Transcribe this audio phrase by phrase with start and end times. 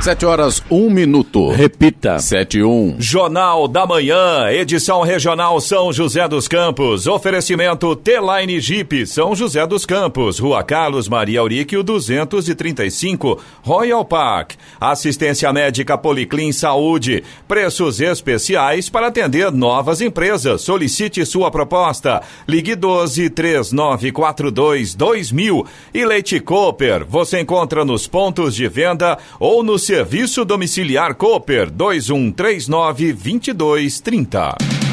[0.00, 1.50] Sete horas, um minuto.
[1.50, 2.18] Repita.
[2.20, 2.96] Sete um.
[2.98, 7.06] Jornal da Manhã, edição regional São José dos Campos.
[7.06, 10.38] Oferecimento T-Line Jeep, São José dos Campos.
[10.38, 14.52] Rua Carlos Maria Auríquio, 235, Royal Park.
[14.80, 17.22] Assistência médica Policlin Saúde.
[17.46, 20.62] Preços especiais para atender novas empresas.
[20.62, 22.22] Solicite sua proposta.
[22.48, 25.66] Ligue 12 3942 2000.
[25.92, 33.12] E Leite Cooper, você encontra nos pontos de venda ou no Serviço Domiciliar Cooper 2139
[33.12, 34.89] 2230.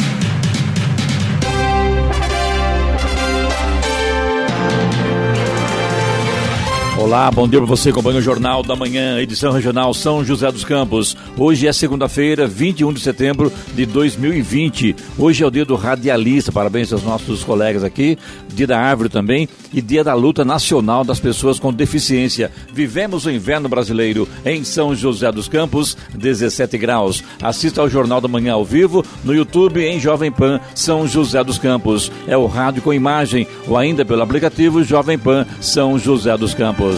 [7.07, 7.89] Olá, bom dia para você.
[7.89, 11.15] Acompanha o Jornal da Manhã, edição regional São José dos Campos.
[11.37, 14.93] Hoje é segunda-feira, 21 de setembro de 2020.
[15.17, 16.51] Hoje é o dia do radialista.
[16.51, 18.17] Parabéns aos nossos colegas aqui.
[18.53, 22.51] Dia da árvore também e dia da luta nacional das pessoas com deficiência.
[22.73, 27.23] Vivemos o inverno brasileiro em São José dos Campos, 17 graus.
[27.41, 31.57] Assista ao Jornal da Manhã ao vivo no YouTube em Jovem Pan São José dos
[31.57, 32.11] Campos.
[32.27, 36.96] É o rádio com imagem ou ainda pelo aplicativo Jovem Pan São José dos Campos.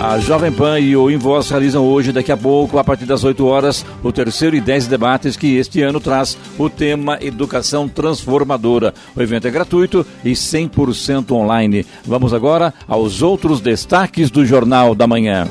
[0.00, 3.44] A Jovem Pan e o Invoz realizam hoje, daqui a pouco, a partir das 8
[3.46, 8.94] horas, o terceiro e 10 debates que este ano traz o tema Educação Transformadora.
[9.16, 11.84] O evento é gratuito e 100% online.
[12.04, 15.48] Vamos agora aos outros destaques do Jornal da Manhã.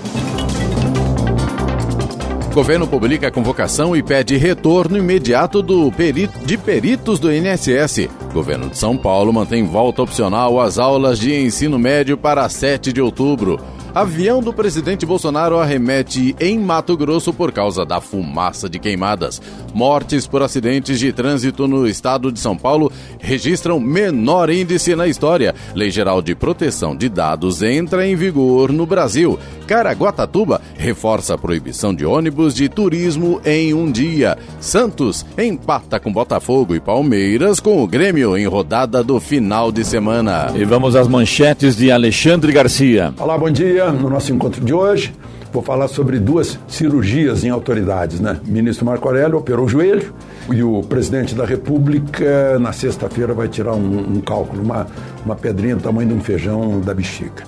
[2.53, 8.07] Governo publica a convocação e pede retorno imediato do perito, de peritos do INSS.
[8.35, 12.99] Governo de São Paulo mantém volta opcional às aulas de ensino médio para 7 de
[13.01, 13.57] outubro.
[13.95, 19.41] Avião do presidente Bolsonaro arremete em Mato Grosso por causa da fumaça de queimadas.
[19.73, 22.91] Mortes por acidentes de trânsito no estado de São Paulo
[23.21, 25.55] registram menor índice na história.
[25.73, 29.39] Lei Geral de Proteção de Dados entra em vigor no Brasil.
[29.65, 34.37] Caraguatatuba reforça a proibição de ônibus de turismo em um dia.
[34.59, 40.51] Santos empata com Botafogo e Palmeiras com o Grêmio em rodada do final de semana.
[40.55, 43.13] E vamos às manchetes de Alexandre Garcia.
[43.19, 43.91] Olá, bom dia.
[43.91, 45.13] No nosso encontro de hoje,
[45.51, 48.19] vou falar sobre duas cirurgias em autoridades.
[48.19, 48.39] Né?
[48.47, 50.13] O ministro Marco Aurélio operou o joelho
[50.51, 54.85] e o presidente da República, na sexta-feira, vai tirar um, um cálculo, uma,
[55.25, 57.43] uma pedrinha do tamanho de um feijão da bexiga.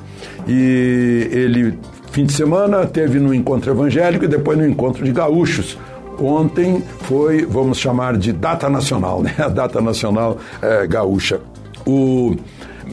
[0.48, 1.78] E ele,
[2.18, 5.78] fim de semana, teve no encontro evangélico e depois no encontro de gaúchos.
[6.20, 9.36] Ontem foi, vamos chamar de data nacional, né?
[9.38, 11.40] A data nacional é, gaúcha.
[11.86, 12.36] O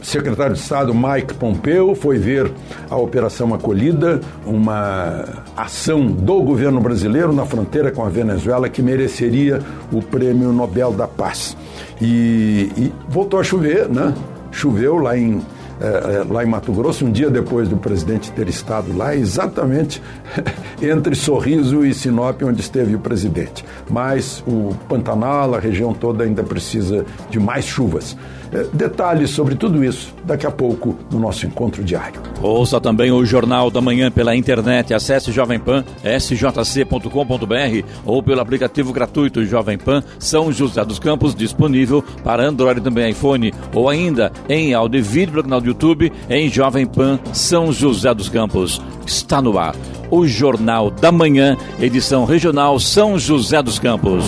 [0.03, 2.51] secretário de Estado Mike Pompeo foi ver
[2.87, 5.25] a Operação Acolhida, uma
[5.57, 9.59] ação do governo brasileiro na fronteira com a Venezuela que mereceria
[9.91, 11.57] o Prêmio Nobel da Paz.
[11.99, 14.13] E, e voltou a chover, né?
[14.51, 15.41] Choveu lá em
[15.79, 20.01] é, lá em Mato Grosso, um dia depois do presidente ter estado lá, exatamente
[20.81, 23.65] entre Sorriso e Sinop, onde esteve o presidente.
[23.89, 28.15] Mas o Pantanal, a região toda ainda precisa de mais chuvas.
[28.51, 32.21] É, detalhes sobre tudo isso daqui a pouco no nosso encontro diário.
[32.41, 34.93] Ouça também o Jornal da Manhã pela internet.
[34.93, 42.03] Acesse Jovem Pan, sjc.com.br ou pelo aplicativo gratuito Jovem Pan São José dos Campos, disponível
[42.23, 46.49] para Android também iPhone, ou ainda em áudio e vídeo no canal do YouTube em
[46.49, 48.81] Jovem Pan São José dos Campos.
[49.05, 49.75] Está no ar
[50.09, 54.25] o Jornal da Manhã, edição regional São José dos Campos.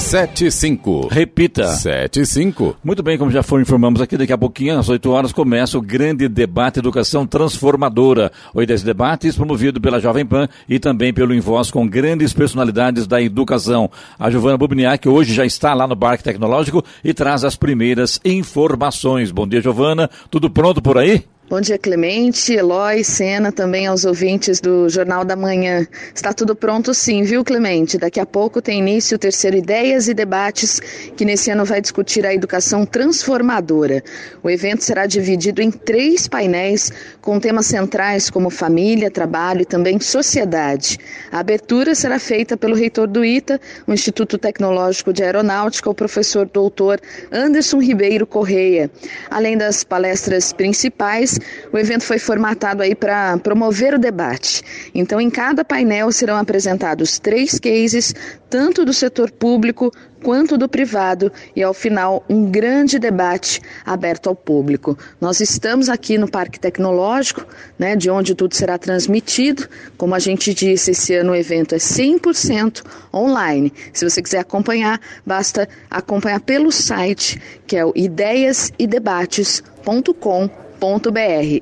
[0.00, 1.08] 75.
[1.08, 1.66] Repita.
[1.66, 2.74] 75.
[2.82, 5.80] Muito bem, como já foi, informamos aqui, daqui a pouquinho, às 8 horas, começa o
[5.82, 8.32] grande debate Educação Transformadora.
[8.54, 13.20] O IDES Debates, promovido pela Jovem Pan e também pelo Invoz, com grandes personalidades da
[13.22, 13.90] educação.
[14.18, 19.30] A Giovana Bubniak hoje já está lá no Parque Tecnológico e traz as primeiras informações.
[19.30, 20.10] Bom dia, Giovana.
[20.30, 21.24] Tudo pronto por aí?
[21.50, 25.84] Bom dia, Clemente, Eloy, Sena, também aos ouvintes do Jornal da Manhã.
[26.14, 27.98] Está tudo pronto sim, viu, Clemente?
[27.98, 30.78] Daqui a pouco tem início o terceiro Ideias e Debates,
[31.16, 34.00] que nesse ano vai discutir a educação transformadora.
[34.44, 39.98] O evento será dividido em três painéis com temas centrais como família, trabalho e também
[39.98, 40.98] sociedade.
[41.32, 46.46] A abertura será feita pelo reitor do ITA, o Instituto Tecnológico de Aeronáutica, o professor
[46.46, 47.00] doutor
[47.32, 48.88] Anderson Ribeiro Correia.
[49.28, 51.39] Além das palestras principais,
[51.72, 54.62] o evento foi formatado aí para promover o debate.
[54.94, 58.14] Então, em cada painel serão apresentados três cases,
[58.48, 59.90] tanto do setor público
[60.22, 64.98] quanto do privado, e ao final um grande debate aberto ao público.
[65.20, 67.46] Nós estamos aqui no Parque Tecnológico,
[67.78, 69.66] né, de onde tudo será transmitido.
[69.96, 73.72] Como a gente disse, esse ano o evento é 100% online.
[73.92, 80.69] Se você quiser acompanhar, basta acompanhar pelo site, que é o ideiasidebates.com.br.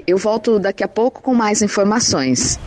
[0.07, 2.59] Eu volto daqui a pouco com mais informações.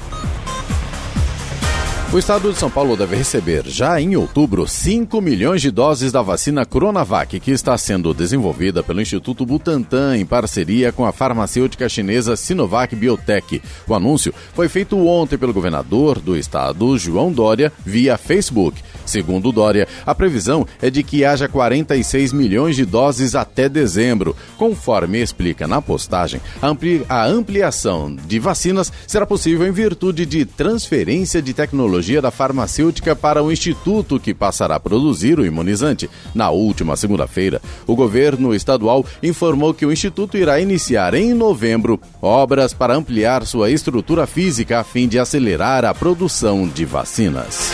[2.13, 6.21] O estado de São Paulo deve receber, já em outubro, 5 milhões de doses da
[6.21, 12.35] vacina Coronavac, que está sendo desenvolvida pelo Instituto Butantan em parceria com a farmacêutica chinesa
[12.35, 13.61] Sinovac Biotech.
[13.87, 18.83] O anúncio foi feito ontem pelo governador do estado, João Dória, via Facebook.
[19.05, 24.35] Segundo Dória, a previsão é de que haja 46 milhões de doses até dezembro.
[24.57, 26.41] Conforme explica na postagem,
[27.07, 33.15] a ampliação de vacinas será possível em virtude de transferência de tecnologia tecnologia da farmacêutica
[33.15, 36.09] para o instituto que passará a produzir o imunizante.
[36.33, 42.74] Na última segunda-feira, o governo estadual informou que o instituto irá iniciar em novembro obras
[42.74, 47.71] para ampliar sua estrutura física a fim de acelerar a produção de vacinas.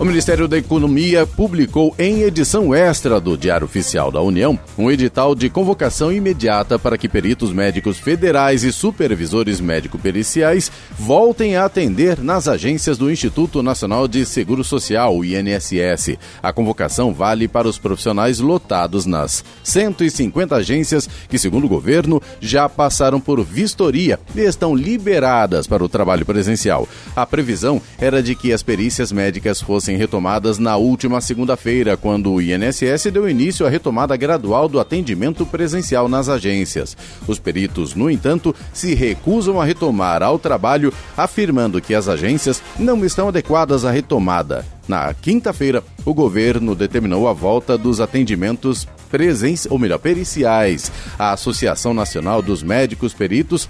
[0.00, 5.36] O Ministério da Economia publicou em edição extra do Diário Oficial da União um edital
[5.36, 12.48] de convocação imediata para que peritos médicos federais e supervisores médico-periciais voltem a atender nas
[12.48, 16.18] agências do Instituto Nacional de Seguro Social, INSS.
[16.42, 22.68] A convocação vale para os profissionais lotados nas 150 agências que, segundo o governo, já
[22.68, 26.88] passaram por vistoria e estão liberadas para o trabalho presencial.
[27.14, 32.32] A previsão era de que as perícias médicas fossem fossem retomadas na última segunda-feira, quando
[32.32, 36.96] o INSS deu início à retomada gradual do atendimento presencial nas agências.
[37.26, 43.04] Os peritos, no entanto, se recusam a retomar ao trabalho, afirmando que as agências não
[43.04, 44.64] estão adequadas à retomada.
[44.86, 50.90] Na quinta-feira, o governo determinou a volta dos atendimentos presenciais, ou melhor, periciais.
[51.18, 53.68] A Associação Nacional dos Médicos Peritos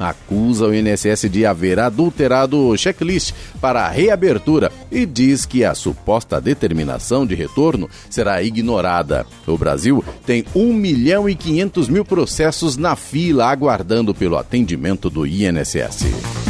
[0.00, 5.74] acusa o INSS de haver adulterado o checklist para a reabertura e diz que a
[5.74, 9.26] suposta determinação de retorno será ignorada.
[9.46, 15.26] O Brasil tem 1 milhão e 500 mil processos na fila aguardando pelo atendimento do
[15.26, 16.49] INSS.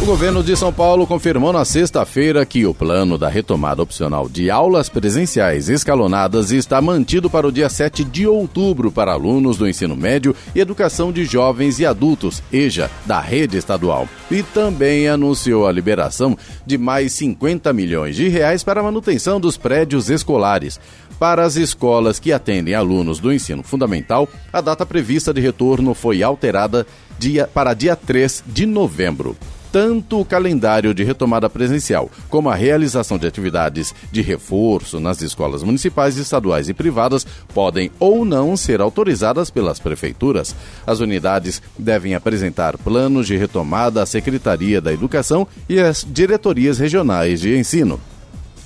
[0.00, 4.50] O governo de São Paulo confirmou na sexta-feira que o plano da retomada opcional de
[4.50, 9.94] aulas presenciais escalonadas está mantido para o dia 7 de outubro para alunos do ensino
[9.94, 14.08] médio e educação de jovens e adultos, EJA, da rede estadual.
[14.30, 19.58] E também anunciou a liberação de mais 50 milhões de reais para a manutenção dos
[19.58, 20.80] prédios escolares.
[21.18, 26.22] Para as escolas que atendem alunos do ensino fundamental, a data prevista de retorno foi
[26.22, 26.86] alterada
[27.18, 29.36] dia, para dia 3 de novembro
[29.72, 35.62] tanto o calendário de retomada presencial como a realização de atividades de reforço nas escolas
[35.62, 40.54] municipais, estaduais e privadas podem ou não ser autorizadas pelas prefeituras.
[40.86, 47.40] As unidades devem apresentar planos de retomada à Secretaria da Educação e às diretorias regionais
[47.40, 48.00] de ensino.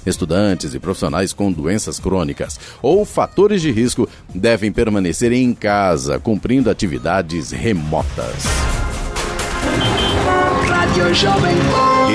[0.06, 6.68] Estudantes e profissionais com doenças crônicas ou fatores de risco devem permanecer em casa, cumprindo
[6.68, 8.83] atividades remotas.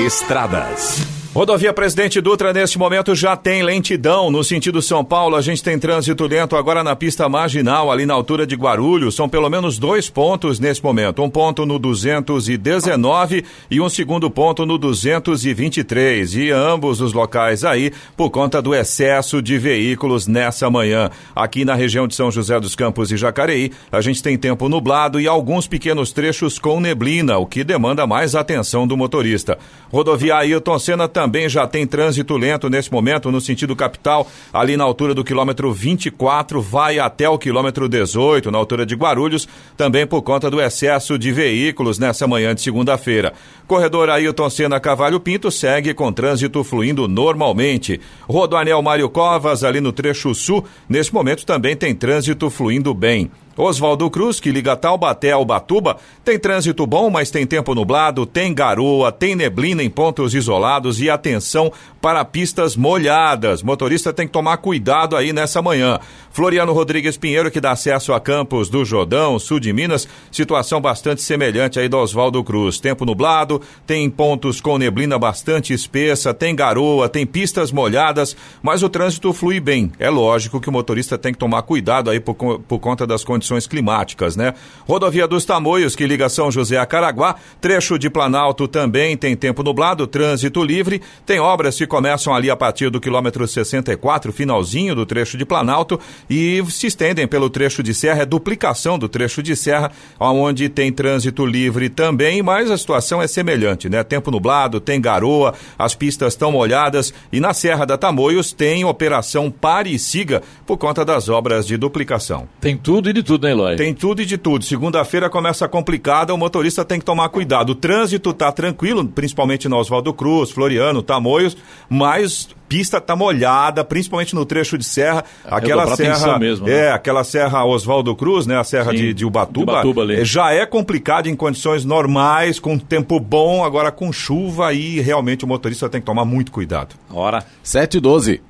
[0.06, 1.19] Estradas.
[1.32, 4.32] Rodovia Presidente Dutra, neste momento, já tem lentidão.
[4.32, 8.14] No sentido São Paulo, a gente tem trânsito lento agora na pista marginal, ali na
[8.14, 9.14] altura de Guarulhos.
[9.14, 11.22] São pelo menos dois pontos nesse momento.
[11.22, 16.34] Um ponto no 219 e um segundo ponto no 223.
[16.34, 21.10] E ambos os locais aí por conta do excesso de veículos nessa manhã.
[21.32, 25.20] Aqui na região de São José dos Campos e Jacareí, a gente tem tempo nublado
[25.20, 29.56] e alguns pequenos trechos com neblina, o que demanda mais atenção do motorista.
[29.92, 34.84] Rodovia Ailton Senna também já tem trânsito lento nesse momento no sentido capital, ali na
[34.84, 39.46] altura do quilômetro 24, vai até o quilômetro 18, na altura de Guarulhos,
[39.76, 43.34] também por conta do excesso de veículos nessa manhã de segunda-feira.
[43.66, 48.00] Corredor Ailton Senna Cavalho Pinto segue com trânsito fluindo normalmente.
[48.26, 53.30] Rodoanel Mário Covas, ali no trecho sul, nesse momento também tem trânsito fluindo bem.
[53.62, 58.54] Oswaldo Cruz, que liga Taubaté ao Batuba, tem trânsito bom, mas tem tempo nublado, tem
[58.54, 63.62] garoa, tem neblina em pontos isolados e atenção para pistas molhadas.
[63.62, 65.98] Motorista tem que tomar cuidado aí nessa manhã.
[66.32, 71.20] Floriano Rodrigues Pinheiro, que dá acesso a Campos do Jordão, sul de Minas, situação bastante
[71.20, 72.78] semelhante aí do Oswaldo Cruz.
[72.80, 78.88] Tempo nublado, tem pontos com neblina bastante espessa, tem garoa, tem pistas molhadas, mas o
[78.88, 79.92] trânsito flui bem.
[79.98, 83.49] É lógico que o motorista tem que tomar cuidado aí por, por conta das condições
[83.66, 84.54] climáticas, né?
[84.86, 89.62] Rodovia dos Tamoios, que liga São José a Caraguá, trecho de Planalto também tem tempo
[89.62, 95.06] nublado, trânsito livre, tem obras que começam ali a partir do quilômetro 64, finalzinho do
[95.06, 99.56] trecho de Planalto, e se estendem pelo trecho de serra, é duplicação do trecho de
[99.56, 104.02] serra, onde tem trânsito livre também, mas a situação é semelhante, né?
[104.02, 109.50] Tempo nublado, tem garoa, as pistas estão molhadas e na Serra da Tamoios tem operação
[109.50, 112.48] pare e siga por conta das obras de duplicação.
[112.60, 113.76] Tem tudo e de tudo, né, Eloy?
[113.76, 114.64] Tem tudo e de tudo.
[114.64, 117.70] Segunda-feira começa complicada, o motorista tem que tomar cuidado.
[117.70, 121.56] O trânsito tá tranquilo, principalmente no Oswaldo Cruz, Floriano, Tamoios,
[121.88, 125.24] mas pista tá molhada, principalmente no trecho de serra.
[125.44, 126.38] É, aquela serra.
[126.38, 126.72] Mesmo, né?
[126.72, 128.56] É, aquela serra Oswaldo Cruz, né?
[128.56, 129.72] A serra de, de Ubatuba.
[129.72, 130.24] De Ubatuba ali.
[130.24, 135.48] já é complicado em condições normais, com tempo bom, agora com chuva e realmente o
[135.48, 136.94] motorista tem que tomar muito cuidado.
[137.12, 137.44] Hora.
[137.62, 138.49] 7 e 12.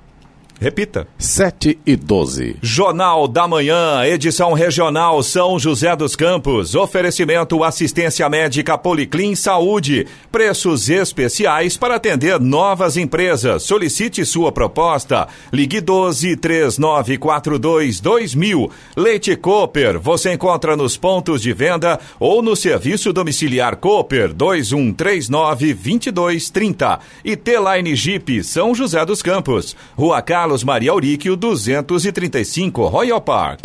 [0.60, 1.08] Repita.
[1.16, 2.56] 7 e 12.
[2.60, 6.74] Jornal da Manhã, edição regional São José dos Campos.
[6.74, 10.06] Oferecimento assistência médica Policlin Saúde.
[10.30, 13.62] Preços especiais para atender novas empresas.
[13.62, 15.28] Solicite sua proposta.
[15.50, 18.70] Ligue 12 3942 2000.
[18.94, 19.98] Leite Cooper.
[19.98, 27.00] Você encontra nos pontos de venda ou no serviço domiciliar Cooper 2139 2230.
[27.24, 29.74] E T-Line Jeep São José dos Campos.
[29.96, 33.60] Rua Carlos Carlos Maria Auríquio, 235, Royal Park.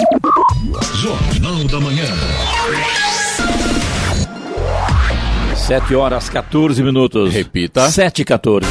[0.93, 2.05] Jornal da Manhã.
[5.55, 7.33] 7 horas 14 minutos.
[7.33, 7.89] Repita.
[7.89, 8.67] 7 e 14.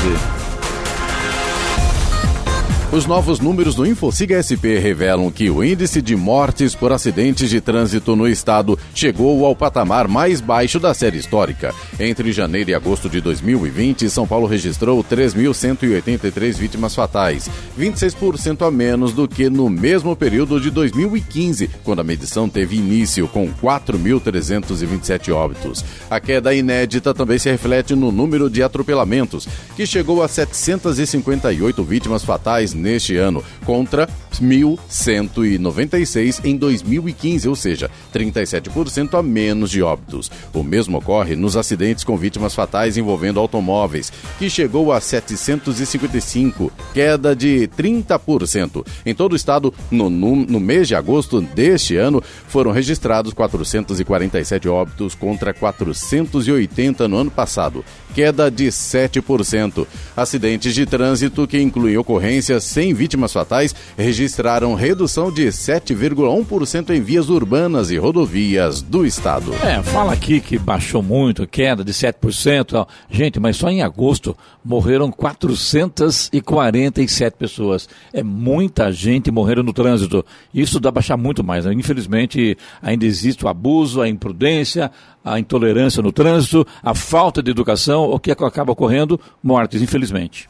[2.94, 7.60] Os novos números do InfoSiga SP revelam que o índice de mortes por acidentes de
[7.60, 11.74] trânsito no estado chegou ao patamar mais baixo da série histórica.
[11.98, 19.12] Entre janeiro e agosto de 2020, São Paulo registrou 3.183 vítimas fatais, 26% a menos
[19.12, 25.84] do que no mesmo período de 2015, quando a medição teve início, com 4.327 óbitos.
[26.08, 32.22] A queda inédita também se reflete no número de atropelamentos, que chegou a 758 vítimas
[32.22, 40.30] fatais neste ano, contra 1.196 em 2015, ou seja, 37% a menos de óbitos.
[40.52, 47.34] O mesmo ocorre nos acidentes com vítimas fatais envolvendo automóveis, que chegou a 755, queda
[47.34, 48.86] de 30%.
[49.06, 54.68] Em todo o estado, no, no, no mês de agosto deste ano, foram registrados 447
[54.68, 57.82] óbitos contra 480 no ano passado,
[58.14, 59.86] queda de 7%.
[60.16, 67.28] Acidentes de trânsito que incluem ocorrências sem vítimas fatais registraram redução de 7,1% em vias
[67.28, 69.54] urbanas e rodovias do estado.
[69.62, 72.84] É, fala aqui que baixou muito, queda de 7%.
[73.08, 77.88] Gente, mas só em agosto morreram 447 pessoas.
[78.12, 80.26] É muita gente morrendo no trânsito.
[80.52, 81.66] Isso dá baixar muito mais.
[81.66, 81.74] Né?
[81.74, 84.90] Infelizmente, ainda existe o abuso, a imprudência,
[85.24, 89.20] a intolerância no trânsito, a falta de educação, o que acaba ocorrendo?
[89.40, 90.48] Mortes, infelizmente.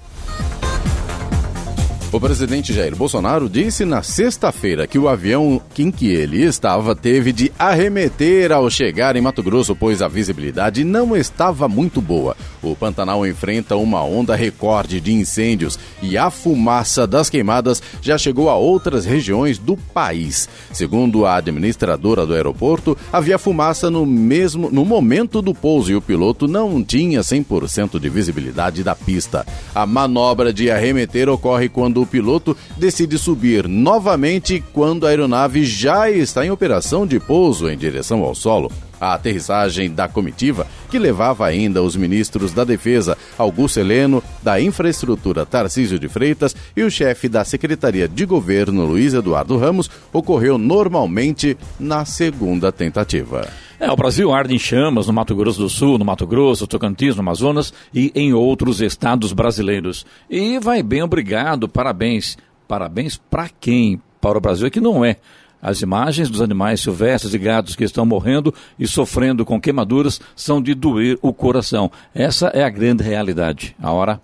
[2.15, 7.33] O presidente Jair Bolsonaro disse na sexta-feira que o avião em que ele estava teve
[7.33, 12.37] de arremeter ao chegar em Mato Grosso, pois a visibilidade não estava muito boa.
[12.63, 18.49] O Pantanal enfrenta uma onda recorde de incêndios e a fumaça das queimadas já chegou
[18.49, 20.49] a outras regiões do país.
[20.73, 26.01] Segundo a administradora do aeroporto, havia fumaça no mesmo no momento do pouso e o
[26.01, 29.45] piloto não tinha 100% de visibilidade da pista.
[29.75, 36.11] A manobra de arremeter ocorre quando o piloto decide subir novamente quando a aeronave já
[36.11, 38.71] está em operação de pouso em direção ao solo.
[39.01, 45.45] A aterrissagem da comitiva, que levava ainda os ministros da Defesa, Augusto Heleno, da Infraestrutura,
[45.45, 51.57] Tarcísio de Freitas, e o chefe da Secretaria de Governo, Luiz Eduardo Ramos, ocorreu normalmente
[51.79, 53.49] na segunda tentativa.
[53.79, 57.17] É, o Brasil arde em chamas no Mato Grosso do Sul, no Mato Grosso, Tocantins,
[57.17, 60.07] no Amazonas e em outros estados brasileiros.
[60.31, 62.37] E vai bem, obrigado, parabéns.
[62.69, 64.01] Parabéns para quem?
[64.21, 65.17] Para o Brasil é que não é.
[65.61, 70.61] As imagens dos animais silvestres e gados que estão morrendo e sofrendo com queimaduras são
[70.61, 71.91] de doer o coração.
[72.15, 73.75] Essa é a grande realidade.
[73.83, 74.21] A hora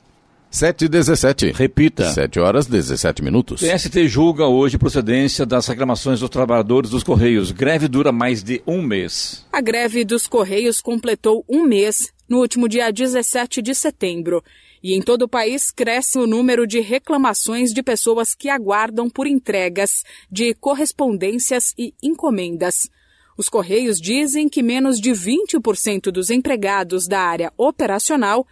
[0.50, 1.52] 7 e 17.
[1.52, 2.11] Repita.
[2.11, 3.61] 7 horas 17 minutos.
[3.61, 7.52] PST julga hoje procedência das reclamações dos trabalhadores dos Correios.
[7.52, 9.47] Greve dura mais de um mês.
[9.52, 14.42] A greve dos Correios completou um mês no último dia 17 de setembro.
[14.83, 19.28] E em todo o país cresce o número de reclamações de pessoas que aguardam por
[19.28, 22.90] entregas de correspondências e encomendas.
[23.38, 28.47] Os Correios dizem que menos de 20% dos empregados da área operacional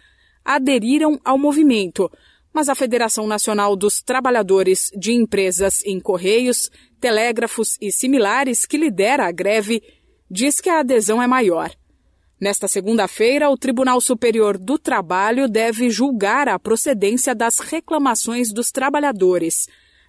[0.49, 2.11] aderiram ao movimento,
[2.51, 9.27] mas a Federação Nacional dos Trabalhadores de Empresas em Correios, Telégrafos e similares, que lidera
[9.27, 9.83] a greve,
[10.29, 11.71] diz que a adesão é maior.
[12.41, 19.67] Nesta segunda-feira, o Tribunal Superior do Trabalho deve julgar a procedência das reclamações dos trabalhadores.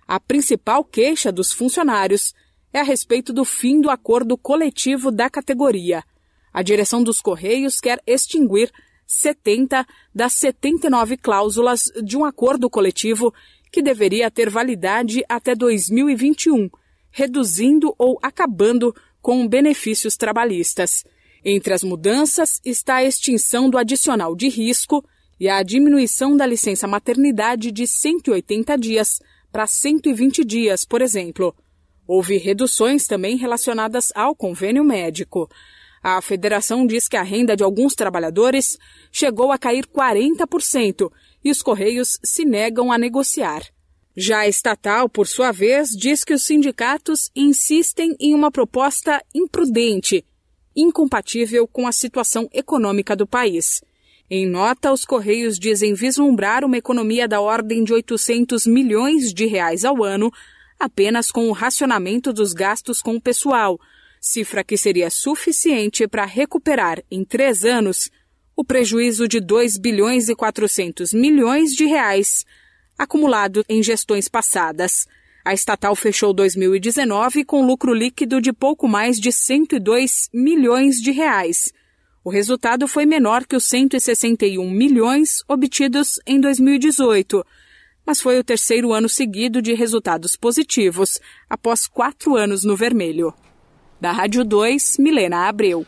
[0.09, 2.33] A principal queixa dos funcionários
[2.73, 6.03] é a respeito do fim do acordo coletivo da categoria.
[6.51, 8.73] A direção dos Correios quer extinguir
[9.11, 13.35] 70 das 79 cláusulas de um acordo coletivo
[13.73, 16.71] que deveria ter validade até 2021,
[17.11, 21.05] reduzindo ou acabando com benefícios trabalhistas.
[21.45, 25.05] Entre as mudanças está a extinção do adicional de risco
[25.41, 31.53] e a diminuição da licença maternidade de 180 dias para 120 dias, por exemplo.
[32.07, 35.51] Houve reduções também relacionadas ao convênio médico.
[36.03, 38.79] A federação diz que a renda de alguns trabalhadores
[39.13, 41.11] chegou a cair 40%
[41.45, 43.63] e os Correios se negam a negociar.
[44.17, 50.25] Já a estatal, por sua vez, diz que os sindicatos insistem em uma proposta imprudente,
[50.75, 53.83] incompatível com a situação econômica do país.
[54.29, 59.85] Em nota, os Correios dizem vislumbrar uma economia da ordem de 800 milhões de reais
[59.85, 60.33] ao ano
[60.81, 63.79] apenas com o racionamento dos gastos com o pessoal,
[64.21, 68.11] cifra que seria suficiente para recuperar em três anos
[68.55, 72.45] o prejuízo de 2 bilhões e 400 milhões de reais
[73.01, 75.09] acumulado em gestões passadas.
[75.43, 81.73] A estatal fechou 2019 com lucro líquido de pouco mais de 102 milhões de reais.
[82.23, 87.43] O resultado foi menor que os 161 milhões obtidos em 2018,
[88.05, 93.33] mas foi o terceiro ano seguido de resultados positivos, após quatro anos no vermelho.
[94.01, 95.87] Da Rádio 2, Milena Abreu.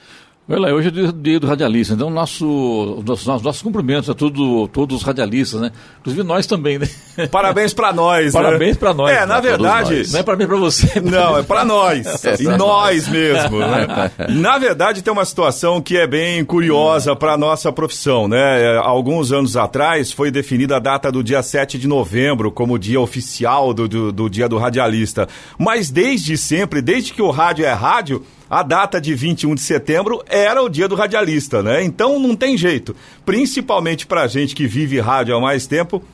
[0.54, 4.98] Olha, hoje é dia, dia do radialista, então nosso, nossos, nossos cumprimentos a tudo, todos
[4.98, 5.72] os radialistas, né?
[6.00, 6.86] Inclusive nós também, né?
[7.30, 8.78] Parabéns para nós, Parabéns né?
[8.78, 9.10] para nós.
[9.10, 10.12] É, na verdade...
[10.12, 11.00] Não é parabéns para você.
[11.00, 12.22] Não, é para nós.
[12.22, 14.10] É e nós, nós mesmo, né?
[14.30, 18.62] Na verdade, tem uma situação que é bem curiosa para nossa profissão, né?
[18.62, 23.00] É, alguns anos atrás foi definida a data do dia 7 de novembro como dia
[23.00, 25.26] oficial do, do, do dia do radialista.
[25.58, 30.22] Mas desde sempre, desde que o rádio é rádio a data de 21 de setembro
[30.28, 31.82] era o dia do radialista, né?
[31.82, 32.94] Então não tem jeito.
[33.24, 36.04] Principalmente pra gente que vive rádio há mais tempo,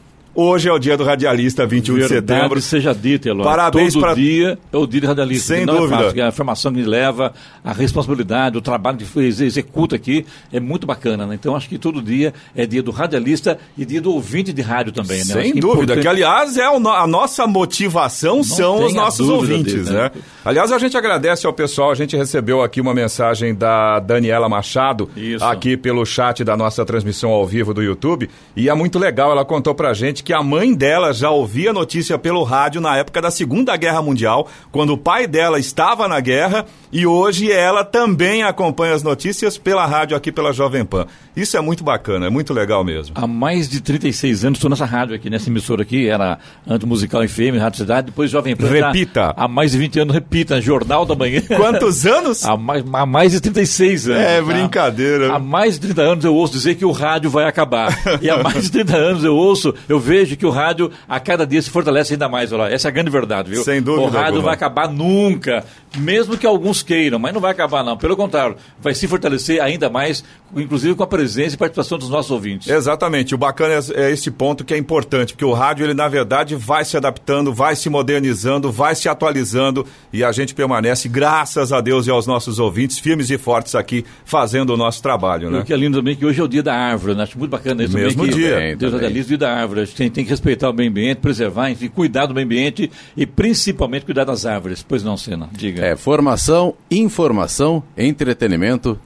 [0.41, 2.63] Hoje é o dia do radialista, 21 Verdade de setembro.
[2.63, 3.43] seja dito, Eloy.
[3.43, 4.15] Parabéns Todo pra...
[4.15, 5.57] dia é o dia do radialista.
[5.57, 5.97] Sem não dúvida.
[5.97, 10.87] É fácil, a informação que leva, a responsabilidade, o trabalho que executa aqui é muito
[10.87, 11.27] bacana.
[11.27, 11.35] Né?
[11.35, 14.93] Então acho que todo dia é dia do radialista e dia do ouvinte de rádio
[14.93, 15.19] também.
[15.19, 15.25] Né?
[15.25, 16.03] Sem que dúvida, importante...
[16.03, 19.87] que aliás é a nossa motivação não são os nossos ouvintes.
[19.87, 20.03] Dele, né?
[20.15, 20.23] né?
[20.45, 25.11] Aliás, a gente agradece ao pessoal, a gente recebeu aqui uma mensagem da Daniela Machado,
[25.17, 25.45] Isso.
[25.45, 29.45] aqui pelo chat da nossa transmissão ao vivo do YouTube, e é muito legal, ela
[29.45, 33.31] contou pra gente que a mãe dela já ouvia notícia pelo rádio na época da
[33.31, 38.93] Segunda Guerra Mundial, quando o pai dela estava na guerra, e hoje ela também acompanha
[38.93, 41.07] as notícias pela rádio aqui pela Jovem Pan.
[41.35, 43.15] Isso é muito bacana, é muito legal mesmo.
[43.17, 47.27] Há mais de 36 anos estou nessa rádio aqui, nessa emissora aqui, era Anto Musical
[47.27, 48.69] FM, Rádio Cidade, depois Jovem Pan.
[48.69, 49.33] Repita.
[49.35, 51.41] Há mais de 20 anos, repita, Jornal da Manhã.
[51.57, 52.45] Quantos anos?
[52.45, 54.23] há, mais, há mais de 36 anos.
[54.23, 54.47] É, tá?
[54.47, 55.33] brincadeira.
[55.33, 57.97] Há mais de 30 anos eu ouço dizer que o rádio vai acabar.
[58.21, 61.47] e há mais de 30 anos eu ouço, eu vejo que o rádio a cada
[61.47, 62.51] dia se fortalece ainda mais.
[62.51, 63.63] Olha, essa é a grande verdade, viu?
[63.63, 64.07] Sem dúvida.
[64.07, 64.43] O rádio alguma.
[64.45, 65.65] vai acabar nunca,
[65.99, 67.97] mesmo que alguns queiram, mas não vai acabar, não.
[67.97, 70.25] Pelo contrário, vai se fortalecer ainda mais,
[70.57, 72.69] inclusive com a presença e participação dos nossos ouvintes.
[72.69, 73.35] Exatamente.
[73.35, 76.57] O bacana é, é esse ponto que é importante, porque o rádio, ele na verdade
[76.57, 81.81] vai se adaptando, vai se modernizando, vai se atualizando e a gente permanece, graças a
[81.83, 85.61] Deus e aos nossos ouvintes, firmes e fortes aqui, fazendo o nosso trabalho, né?
[85.61, 87.25] O que é lindo também que hoje é o dia da árvore, né?
[87.25, 88.71] Acho muito bacana isso Mesmo dia.
[88.71, 89.81] Que, Deus Deus o dia da árvore.
[89.99, 92.91] A gente tem, tem que respeitar o meio ambiente, preservar, enfim, cuidar do meio ambiente
[93.17, 94.85] e principalmente cuidar das árvores.
[94.87, 95.85] Pois não, Sena, diga.
[95.85, 98.99] É, formação, informação, entretenimento,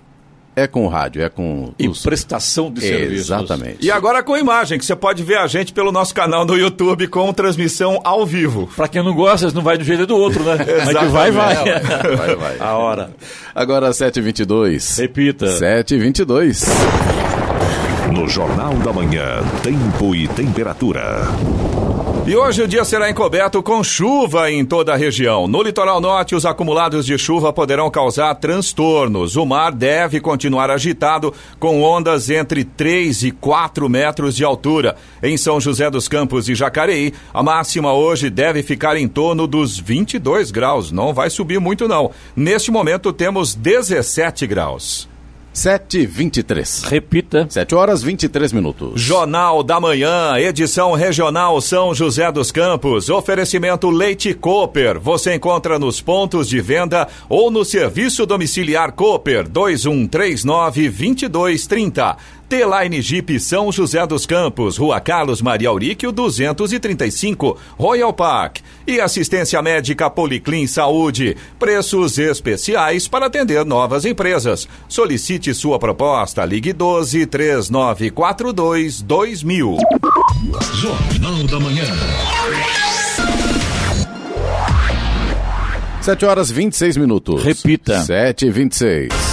[0.55, 2.03] é com o rádio, é com e os...
[2.03, 3.31] prestação de serviços.
[3.31, 3.79] Exatamente.
[3.81, 7.09] E agora com imagem, que você pode ver a gente pelo nosso canal no YouTube
[7.09, 8.69] com transmissão ao vivo.
[8.77, 10.59] Pra quem não gosta, não vai de um jeito do outro, né?
[10.85, 11.55] Mas que vai, vai.
[11.55, 12.59] vai, vai.
[12.61, 13.11] A hora.
[13.55, 14.99] Agora 7h22.
[15.01, 15.47] Repita.
[15.47, 17.32] 7h22.
[18.13, 21.23] No Jornal da Manhã, Tempo e Temperatura.
[22.27, 25.49] E hoje o dia será encoberto com chuva em toda a região.
[25.49, 29.35] No litoral norte, os acumulados de chuva poderão causar transtornos.
[29.35, 34.95] O mar deve continuar agitado, com ondas entre 3 e 4 metros de altura.
[35.23, 39.79] Em São José dos Campos e Jacareí, a máxima hoje deve ficar em torno dos
[39.79, 40.93] 22 graus.
[40.93, 42.11] Não vai subir muito, não.
[42.37, 45.11] Neste momento, temos 17 graus.
[45.55, 46.89] 7h23.
[46.89, 47.47] Repita.
[47.49, 49.01] 7 horas 23 minutos.
[49.01, 53.09] Jornal da Manhã, edição regional São José dos Campos.
[53.09, 54.99] Oferecimento Leite Cooper.
[54.99, 62.17] Você encontra nos pontos de venda ou no serviço domiciliar Cooper 2139 2230.
[62.53, 68.59] T-Line Jeep São José dos Campos, Rua Carlos Maria Auríquio, 235, Royal Park.
[68.87, 71.35] E assistência médica Policlin Saúde.
[71.59, 74.69] Preços especiais para atender novas empresas.
[74.87, 76.45] Solicite sua proposta.
[76.45, 79.79] Ligue 12 3942 2000.
[80.75, 81.85] Jornal da Manhã.
[86.03, 87.43] 7 horas 26 minutos.
[87.43, 88.03] Repita.
[88.03, 89.32] 7 e 26.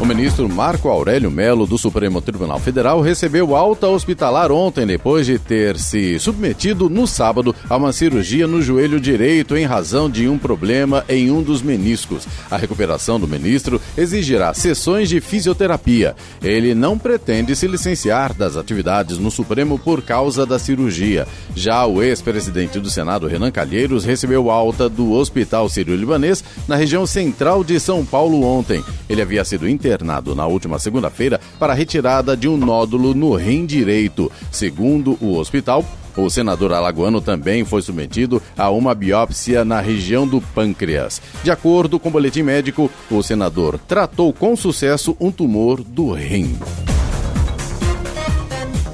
[0.00, 5.38] O ministro Marco Aurélio Melo, do Supremo Tribunal Federal, recebeu alta hospitalar ontem, depois de
[5.38, 10.36] ter se submetido no sábado a uma cirurgia no joelho direito em razão de um
[10.36, 12.26] problema em um dos meniscos.
[12.50, 16.16] A recuperação do ministro exigirá sessões de fisioterapia.
[16.42, 21.26] Ele não pretende se licenciar das atividades no Supremo por causa da cirurgia.
[21.54, 27.62] Já o ex-presidente do Senado, Renan Calheiros, recebeu alta do Hospital Sírio-Libanês na região central
[27.62, 28.84] de São Paulo ontem.
[29.08, 34.32] Ele havia sido internado na última segunda-feira para retirada de um nódulo no rim direito.
[34.50, 35.84] Segundo o hospital,
[36.16, 41.20] o senador alagoano também foi submetido a uma biópsia na região do pâncreas.
[41.42, 46.56] De acordo com o boletim médico, o senador tratou com sucesso um tumor do rim.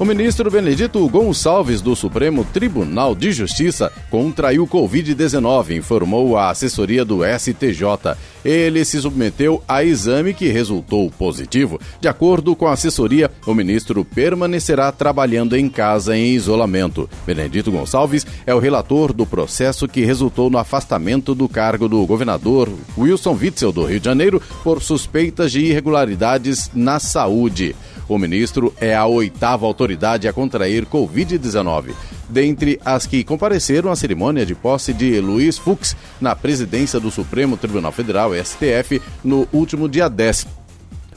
[0.01, 7.19] O ministro Benedito Gonçalves do Supremo Tribunal de Justiça contraiu Covid-19, informou a assessoria do
[7.23, 8.17] STJ.
[8.43, 11.79] Ele se submeteu a exame que resultou positivo.
[11.99, 17.07] De acordo com a assessoria, o ministro permanecerá trabalhando em casa em isolamento.
[17.23, 22.67] Benedito Gonçalves é o relator do processo que resultou no afastamento do cargo do governador
[22.97, 27.75] Wilson Witzel do Rio de Janeiro por suspeitas de irregularidades na saúde.
[28.11, 31.93] O ministro é a oitava autoridade a contrair Covid-19.
[32.27, 37.55] Dentre as que compareceram à cerimônia de posse de Luiz Fux na presidência do Supremo
[37.55, 40.45] Tribunal Federal, STF, no último dia 10.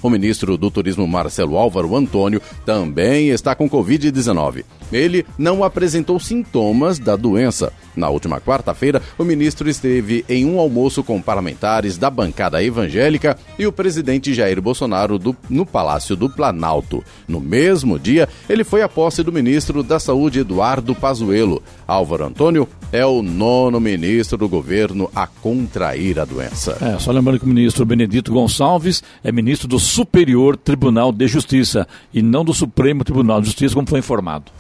[0.01, 4.65] O ministro do Turismo Marcelo Álvaro Antônio também está com Covid-19.
[4.93, 7.73] Ele não apresentou sintomas da doença.
[7.97, 13.67] Na última quarta-feira, o ministro esteve em um almoço com parlamentares da bancada evangélica e
[13.67, 17.05] o presidente Jair Bolsonaro do, no Palácio do Planalto.
[17.29, 21.63] No mesmo dia, ele foi à posse do ministro da Saúde Eduardo Pazuello.
[21.87, 26.77] Álvaro Antônio é o nono ministro do governo a contrair a doença.
[26.81, 31.87] É, só lembrando que o ministro Benedito Gonçalves é ministro do Superior Tribunal de Justiça
[32.13, 34.51] e não do Supremo Tribunal de Justiça, como foi informado.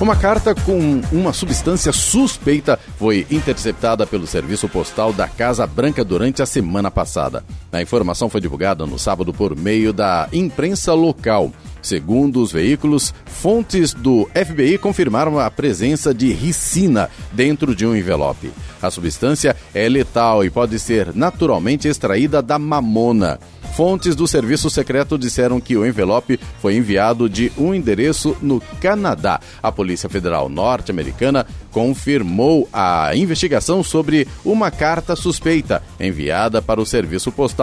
[0.00, 6.40] Uma carta com uma substância suspeita foi interceptada pelo Serviço Postal da Casa Branca durante
[6.40, 7.42] a semana passada.
[7.72, 11.52] A informação foi divulgada no sábado por meio da imprensa local.
[11.82, 18.50] Segundo os veículos, fontes do FBI confirmaram a presença de ricina dentro de um envelope.
[18.80, 23.38] A substância é letal e pode ser naturalmente extraída da mamona.
[23.78, 29.38] Fontes do serviço secreto disseram que o envelope foi enviado de um endereço no Canadá.
[29.62, 37.30] A Polícia Federal norte-americana confirmou a investigação sobre uma carta suspeita enviada para o serviço
[37.30, 37.57] postal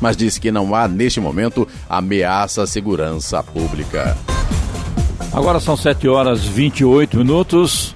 [0.00, 4.16] mas disse que não há, neste momento, ameaça à segurança pública.
[5.32, 7.94] Agora são 7 horas 28 minutos.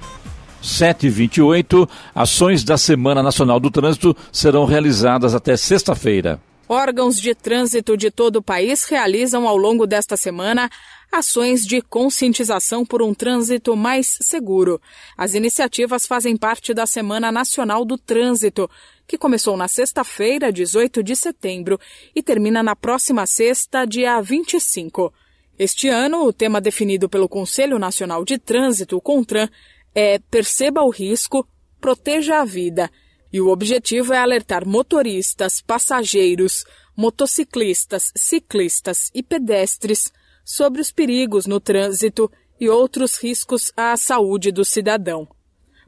[0.61, 6.39] 7 e 28 ações da Semana Nacional do Trânsito serão realizadas até sexta-feira.
[6.69, 10.69] Órgãos de trânsito de todo o país realizam ao longo desta semana
[11.11, 14.79] ações de conscientização por um trânsito mais seguro.
[15.17, 18.69] As iniciativas fazem parte da Semana Nacional do Trânsito,
[19.11, 21.77] que começou na sexta-feira, 18 de setembro,
[22.15, 25.13] e termina na próxima sexta, dia 25.
[25.59, 29.49] Este ano, o tema definido pelo Conselho Nacional de Trânsito, o CONTRAN,
[29.93, 31.45] é Perceba o risco,
[31.81, 32.89] proteja a vida
[33.33, 36.63] e o objetivo é alertar motoristas, passageiros,
[36.95, 40.09] motociclistas, ciclistas e pedestres
[40.45, 45.27] sobre os perigos no trânsito e outros riscos à saúde do cidadão.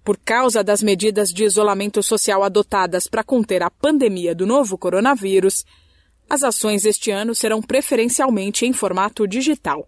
[0.03, 5.63] Por causa das medidas de isolamento social adotadas para conter a pandemia do novo coronavírus,
[6.29, 9.87] as ações este ano serão preferencialmente em formato digital.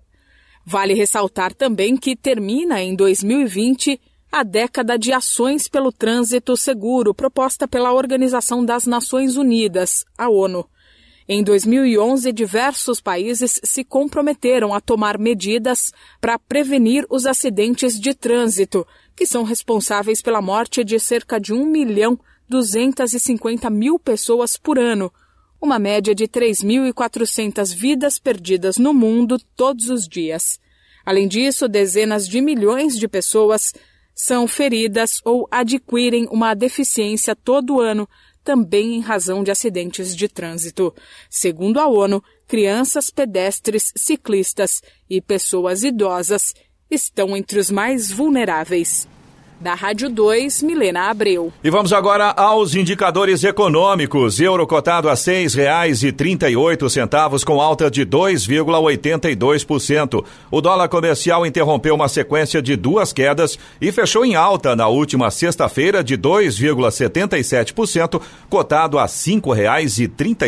[0.66, 4.00] Vale ressaltar também que termina em 2020
[4.32, 10.68] a década de ações pelo trânsito seguro proposta pela Organização das Nações Unidas, a ONU.
[11.28, 18.86] Em 2011, diversos países se comprometeram a tomar medidas para prevenir os acidentes de trânsito,
[19.16, 25.12] que são responsáveis pela morte de cerca de 1 milhão 250 mil pessoas por ano,
[25.62, 30.60] uma média de 3.400 vidas perdidas no mundo todos os dias.
[31.06, 33.74] Além disso, dezenas de milhões de pessoas
[34.14, 38.08] são feridas ou adquirem uma deficiência todo ano,
[38.44, 40.94] também em razão de acidentes de trânsito.
[41.30, 46.54] Segundo a ONU, crianças, pedestres, ciclistas e pessoas idosas
[46.90, 49.08] estão entre os mais vulneráveis.
[49.60, 51.54] Da Rádio 2, Milena Abreu.
[51.64, 54.42] E vamos agora aos indicadores econômicos.
[54.42, 55.16] Euro cotado a
[56.58, 60.26] oito centavos com alta de 2,82%.
[60.52, 65.32] O dólar comercial interrompeu uma sequência de duas quedas e fechou em alta na última
[65.32, 69.08] sexta-feira de 2,77%, cotado a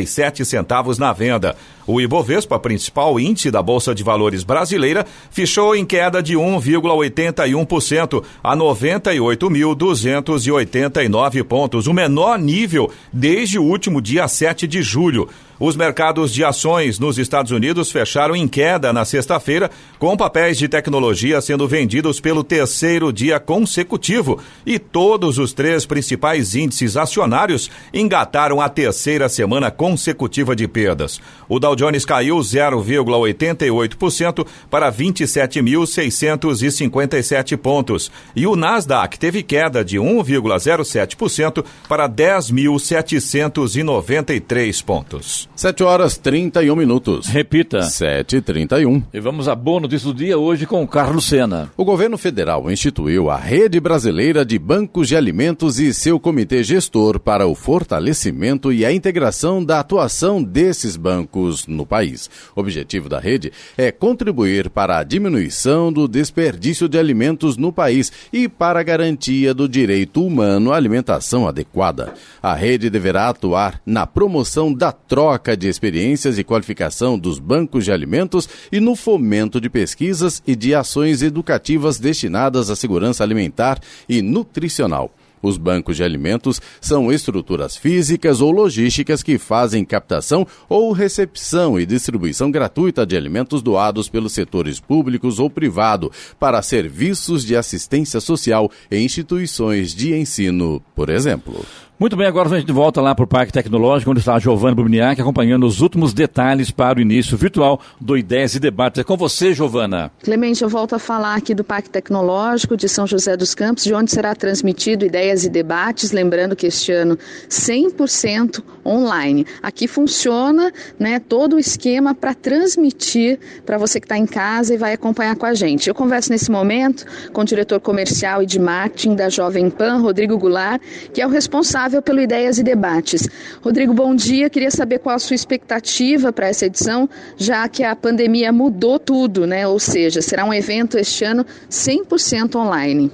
[0.06, 1.56] sete centavos na venda.
[1.88, 8.58] O Ibovespa, principal índice da Bolsa de Valores brasileira, fechou em queda de 1,81% a
[8.58, 15.30] 98.289 pontos, o menor nível desde o último dia 7 de julho.
[15.60, 20.68] Os mercados de ações nos Estados Unidos fecharam em queda na sexta-feira, com papéis de
[20.68, 28.62] tecnologia sendo vendidos pelo terceiro dia consecutivo, e todos os três principais índices acionários engataram
[28.62, 31.20] a terceira semana consecutiva de perdas.
[31.50, 41.66] O Dow Jones caiu 0,88% para 27.657 pontos, e o Nasdaq teve queda de 1,07%
[41.90, 45.47] para 10.793 pontos.
[45.58, 47.26] 7 horas 31 minutos.
[47.26, 47.80] Repita.
[47.80, 49.06] 7h31.
[49.12, 51.72] E vamos à boa notícia do dia hoje com o Carlos Sena.
[51.76, 57.20] O governo federal instituiu a Rede Brasileira de Bancos de Alimentos e seu comitê gestor
[57.20, 62.30] para o fortalecimento e a integração da atuação desses bancos no país.
[62.56, 68.12] O objetivo da rede é contribuir para a diminuição do desperdício de alimentos no país
[68.32, 72.14] e para a garantia do direito humano à alimentação adequada.
[72.44, 77.86] A rede deverá atuar na promoção da troca troca de experiências e qualificação dos bancos
[77.86, 83.80] de alimentos e no fomento de pesquisas e de ações educativas destinadas à segurança alimentar
[84.10, 85.14] e nutricional.
[85.42, 91.86] Os bancos de alimentos são estruturas físicas ou logísticas que fazem captação ou recepção e
[91.86, 98.70] distribuição gratuita de alimentos doados pelos setores públicos ou privado para serviços de assistência social
[98.92, 101.64] e instituições de ensino, por exemplo.
[102.00, 104.76] Muito bem, agora a gente volta lá para o Parque Tecnológico, onde está a Giovana
[104.76, 109.02] Bubniak acompanhando os últimos detalhes para o início virtual do Ideias e Debates.
[109.02, 110.12] É com você, Giovana.
[110.22, 113.96] Clemente, eu volto a falar aqui do Parque Tecnológico de São José dos Campos, de
[113.96, 117.18] onde será transmitido Ideias e Debates, lembrando que este ano
[117.50, 119.48] 100% online.
[119.64, 124.78] Aqui funciona né, todo o esquema para transmitir para você que está em casa e
[124.78, 125.90] vai acompanhar com a gente.
[125.90, 130.38] Eu converso nesse momento com o diretor comercial e de marketing da Jovem Pan, Rodrigo
[130.38, 130.80] Goulart,
[131.12, 133.30] que é o responsável responsável pelo Ideias e Debates.
[133.62, 134.50] Rodrigo, bom dia.
[134.50, 139.48] Queria saber qual a sua expectativa para essa edição, já que a pandemia mudou tudo,
[139.48, 139.66] né?
[139.68, 143.12] Ou seja, será um evento este ano 100% online.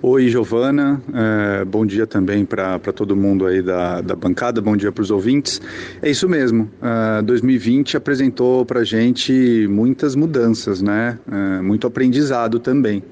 [0.00, 1.00] Oi, Giovana.
[1.14, 4.60] É, bom dia também para todo mundo aí da, da bancada.
[4.60, 5.60] Bom dia para os ouvintes.
[6.00, 6.70] É isso mesmo.
[6.80, 11.18] É, 2020 apresentou para gente muitas mudanças, né?
[11.30, 13.02] É, muito aprendizado também.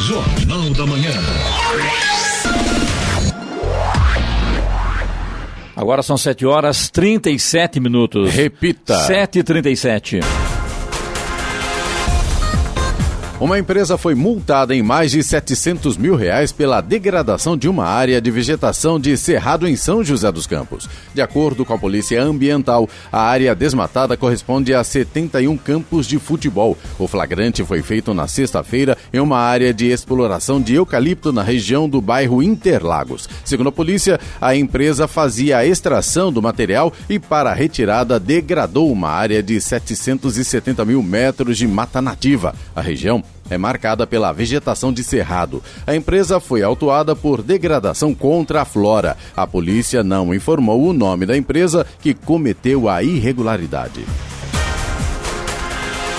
[0.00, 1.12] Jornal da Manhã.
[5.76, 8.32] Agora são 7 horas 37 minutos.
[8.32, 9.06] Repita.
[9.06, 10.24] 7h37.
[13.40, 18.20] Uma empresa foi multada em mais de 700 mil reais pela degradação de uma área
[18.20, 20.88] de vegetação de cerrado em São José dos Campos.
[21.14, 26.76] De acordo com a Polícia Ambiental, a área desmatada corresponde a 71 campos de futebol.
[26.98, 31.88] O flagrante foi feito na sexta-feira em uma área de exploração de eucalipto na região
[31.88, 33.28] do bairro Interlagos.
[33.44, 38.90] Segundo a polícia, a empresa fazia a extração do material e, para a retirada, degradou
[38.90, 42.52] uma área de 770 mil metros de mata nativa.
[42.74, 45.62] A região é marcada pela vegetação de cerrado.
[45.86, 49.16] A empresa foi autuada por degradação contra a flora.
[49.36, 54.04] A polícia não informou o nome da empresa que cometeu a irregularidade.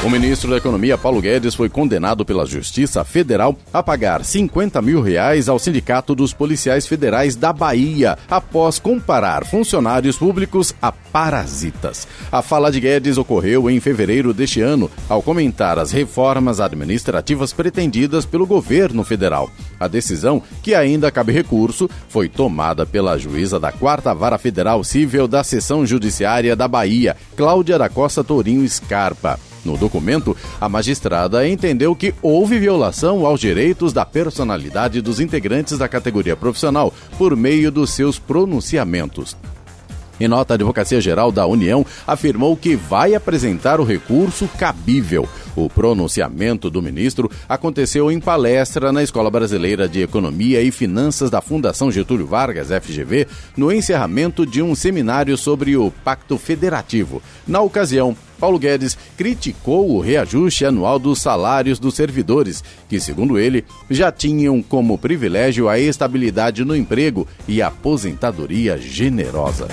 [0.02, 5.02] O ministro da Economia, Paulo Guedes, foi condenado pela Justiça Federal a pagar 50 mil
[5.02, 12.08] reais ao Sindicato dos Policiais Federais da Bahia, após comparar funcionários públicos a parasitas.
[12.32, 18.26] A fala de Guedes ocorreu em fevereiro deste ano, ao comentar as reformas administrativas pretendidas
[18.26, 19.52] pelo governo federal.
[19.78, 25.28] A decisão, que ainda cabe recurso, foi tomada pela juíza da Quarta Vara Federal Civil
[25.28, 29.38] da Seção Judiciária da Bahia, Cláudia da Costa Tourinho Scarpa.
[29.64, 35.88] No documento, a magistrada entendeu que houve violação aos direitos da personalidade dos integrantes da
[35.88, 39.36] categoria profissional por meio dos seus pronunciamentos.
[40.20, 45.28] Em nota, a Advocacia Geral da União afirmou que vai apresentar o recurso cabível.
[45.56, 51.40] O pronunciamento do ministro aconteceu em palestra na Escola Brasileira de Economia e Finanças da
[51.40, 57.22] Fundação Getúlio Vargas, FGV, no encerramento de um seminário sobre o Pacto Federativo.
[57.48, 63.66] Na ocasião, Paulo Guedes criticou o reajuste anual dos salários dos servidores, que, segundo ele,
[63.90, 69.68] já tinham como privilégio a estabilidade no emprego e a aposentadoria generosa.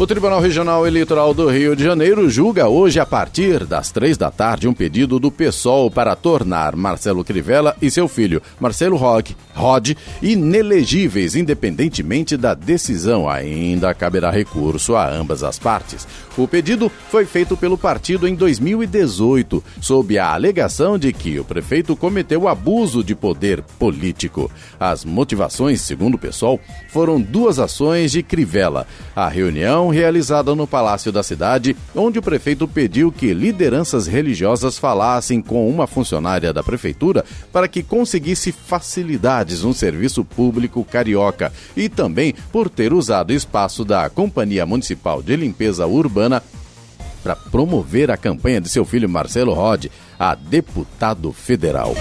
[0.00, 4.30] O Tribunal Regional Eleitoral do Rio de Janeiro julga hoje, a partir das três da
[4.30, 9.90] tarde, um pedido do PSOL para tornar Marcelo Crivella e seu filho, Marcelo Roque, Rod,
[10.22, 13.28] inelegíveis, independentemente da decisão.
[13.28, 16.08] Ainda caberá recurso a ambas as partes.
[16.34, 21.94] O pedido foi feito pelo partido em 2018, sob a alegação de que o prefeito
[21.94, 24.50] cometeu abuso de poder político.
[24.78, 26.58] As motivações, segundo o PSOL,
[26.88, 28.86] foram duas ações de Crivella.
[29.14, 35.42] A reunião realizada no Palácio da Cidade, onde o prefeito pediu que lideranças religiosas falassem
[35.42, 42.34] com uma funcionária da prefeitura para que conseguisse facilidades no serviço público carioca e também
[42.50, 46.42] por ter usado espaço da Companhia Municipal de Limpeza Urbana
[47.22, 49.86] para promover a campanha de seu filho Marcelo Rod
[50.18, 51.94] a deputado federal.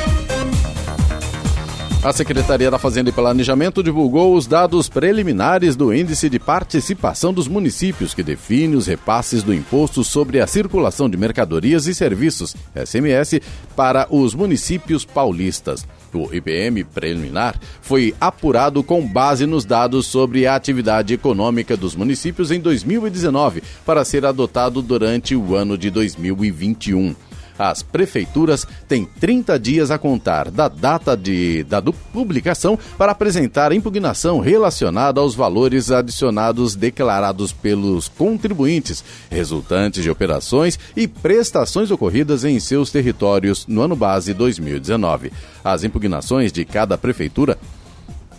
[2.02, 7.46] A Secretaria da Fazenda e Planejamento divulgou os dados preliminares do Índice de Participação dos
[7.46, 13.42] Municípios, que define os repasses do Imposto sobre a Circulação de Mercadorias e Serviços, SMS,
[13.76, 15.86] para os municípios paulistas.
[16.14, 22.50] O IPM preliminar foi apurado com base nos dados sobre a atividade econômica dos municípios
[22.50, 27.14] em 2019, para ser adotado durante o ano de 2021.
[27.60, 34.40] As prefeituras têm 30 dias a contar da data de, da publicação para apresentar impugnação
[34.40, 42.92] relacionada aos valores adicionados declarados pelos contribuintes, resultantes de operações e prestações ocorridas em seus
[42.92, 45.34] territórios no ano base 2019.
[45.62, 47.58] As impugnações de cada prefeitura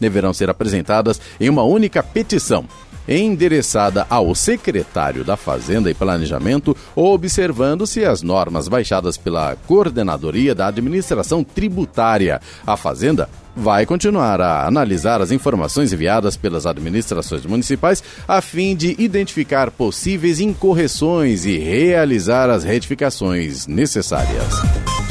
[0.01, 2.65] deverão ser apresentadas em uma única petição
[3.09, 10.67] endereçada ao secretário da Fazenda e Planejamento, observando se as normas baixadas pela Coordenadoria da
[10.67, 12.41] Administração Tributária.
[12.67, 18.95] A Fazenda vai continuar a analisar as informações enviadas pelas administrações municipais a fim de
[18.99, 25.10] identificar possíveis incorreções e realizar as retificações necessárias.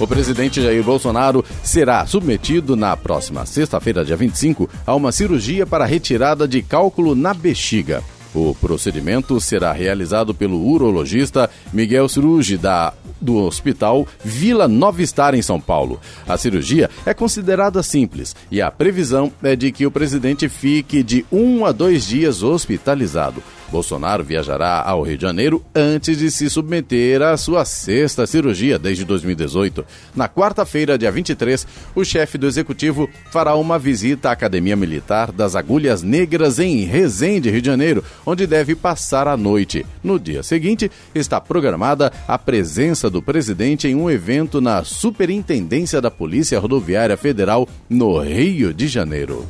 [0.00, 5.84] O presidente Jair Bolsonaro será submetido na próxima sexta-feira, dia 25, a uma cirurgia para
[5.84, 8.02] retirada de cálculo na bexiga.
[8.34, 15.40] O procedimento será realizado pelo urologista Miguel Cirugi, da do Hospital Vila Nova Star, em
[15.40, 16.00] São Paulo.
[16.28, 21.24] A cirurgia é considerada simples e a previsão é de que o presidente fique de
[21.32, 23.42] um a dois dias hospitalizado.
[23.74, 29.04] Bolsonaro viajará ao Rio de Janeiro antes de se submeter à sua sexta cirurgia desde
[29.04, 29.84] 2018.
[30.14, 35.56] Na quarta-feira, dia 23, o chefe do executivo fará uma visita à Academia Militar das
[35.56, 39.84] Agulhas Negras em Resende, Rio de Janeiro, onde deve passar a noite.
[40.04, 46.12] No dia seguinte, está programada a presença do presidente em um evento na Superintendência da
[46.12, 49.44] Polícia Rodoviária Federal no Rio de Janeiro.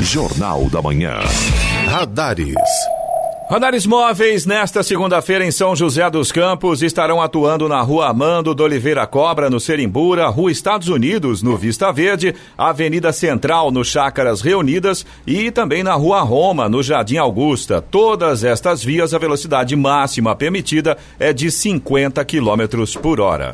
[0.00, 1.18] Jornal da Manhã.
[1.88, 2.54] Radares.
[3.50, 8.62] Radares móveis, nesta segunda-feira em São José dos Campos, estarão atuando na Rua Amando do
[8.62, 15.04] Oliveira Cobra, no Serimbura, Rua Estados Unidos, no Vista Verde, Avenida Central, no Chácaras Reunidas
[15.26, 17.82] e também na Rua Roma, no Jardim Augusta.
[17.82, 23.52] Todas estas vias, a velocidade máxima permitida é de 50 km por hora.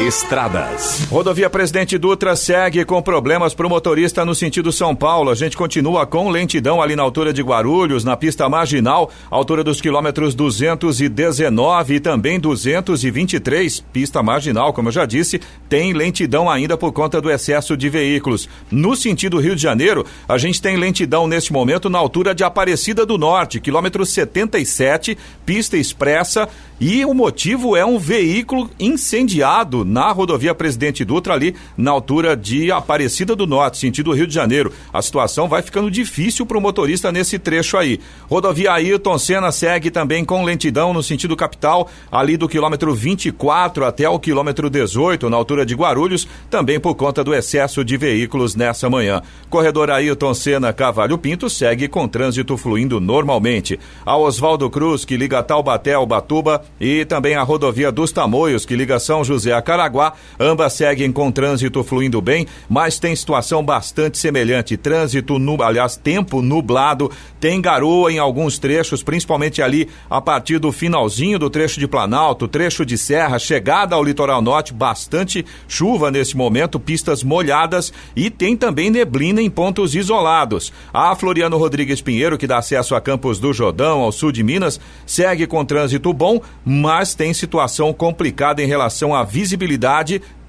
[0.00, 1.06] Estradas.
[1.10, 5.30] Rodovia Presidente Dutra segue com problemas para o motorista no sentido São Paulo.
[5.30, 9.78] A gente continua com lentidão ali na altura de Guarulhos, na pista marginal, altura dos
[9.78, 15.38] quilômetros 219 e também 223, pista marginal, como eu já disse,
[15.68, 18.48] tem lentidão ainda por conta do excesso de veículos.
[18.70, 23.04] No sentido Rio de Janeiro, a gente tem lentidão neste momento na altura de Aparecida
[23.04, 26.48] do Norte, quilômetro 77, pista expressa
[26.80, 32.70] e o motivo é um veículo incendiado na rodovia Presidente Dutra, ali na altura de
[32.70, 34.72] Aparecida do Norte, sentido Rio de Janeiro.
[34.92, 38.00] A situação vai ficando difícil para o motorista nesse trecho aí.
[38.28, 44.08] Rodovia Ayrton Senna segue também com lentidão no sentido capital, ali do quilômetro 24 até
[44.08, 48.88] o quilômetro 18, na altura de Guarulhos, também por conta do excesso de veículos nessa
[48.88, 49.20] manhã.
[49.48, 53.78] Corredor Ayrton Senna Cavalho Pinto segue com trânsito fluindo normalmente.
[54.06, 58.76] A Oswaldo Cruz, que liga Taubaté ao Batuba, e também a rodovia dos Tamoios, que
[58.76, 60.12] liga São José a Caraguá.
[60.38, 64.76] Ambas seguem com trânsito fluindo bem, mas tem situação bastante semelhante.
[64.76, 70.70] Trânsito, nu, aliás, tempo nublado, tem garoa em alguns trechos, principalmente ali a partir do
[70.70, 76.36] finalzinho do trecho de Planalto, trecho de Serra, chegada ao litoral norte, bastante chuva nesse
[76.36, 80.72] momento, pistas molhadas e tem também neblina em pontos isolados.
[80.92, 84.78] A Floriano Rodrigues Pinheiro, que dá acesso a Campos do Jordão, ao sul de Minas,
[85.06, 89.69] segue com trânsito bom, mas tem situação complicada em relação à visibilidade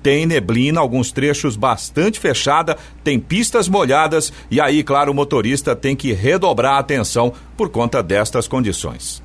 [0.01, 5.95] tem neblina, alguns trechos bastante fechada, tem pistas molhadas e aí, claro, o motorista tem
[5.95, 9.21] que redobrar a atenção por conta destas condições.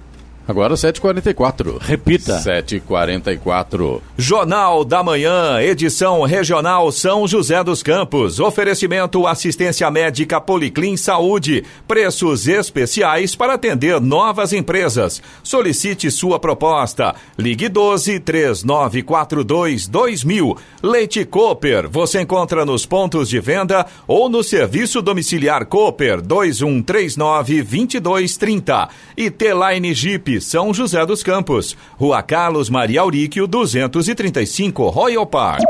[0.48, 1.78] Agora 7h44.
[1.80, 2.38] Repita.
[2.38, 4.00] 7h44.
[4.16, 8.38] Jornal da Manhã, edição regional São José dos Campos.
[8.38, 11.64] Oferecimento assistência médica Policlin Saúde.
[11.88, 15.20] Preços especiais para atender novas empresas.
[15.42, 17.16] Solicite sua proposta.
[17.36, 20.56] Ligue 12 3942 2000.
[20.80, 21.88] Leite Cooper.
[21.88, 28.88] Você encontra nos pontos de venda ou no serviço domiciliar Cooper 2139 2230.
[29.16, 31.76] E T-Line Jeep são José dos Campos.
[31.96, 35.62] Rua Carlos Maria Auríquio, 235, Royal Park.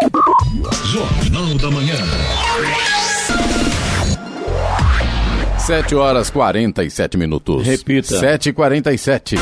[0.84, 1.96] Jornal da Manhã.
[5.58, 7.66] 7 horas 47 minutos.
[7.66, 8.20] Repita.
[8.20, 9.36] 7h47.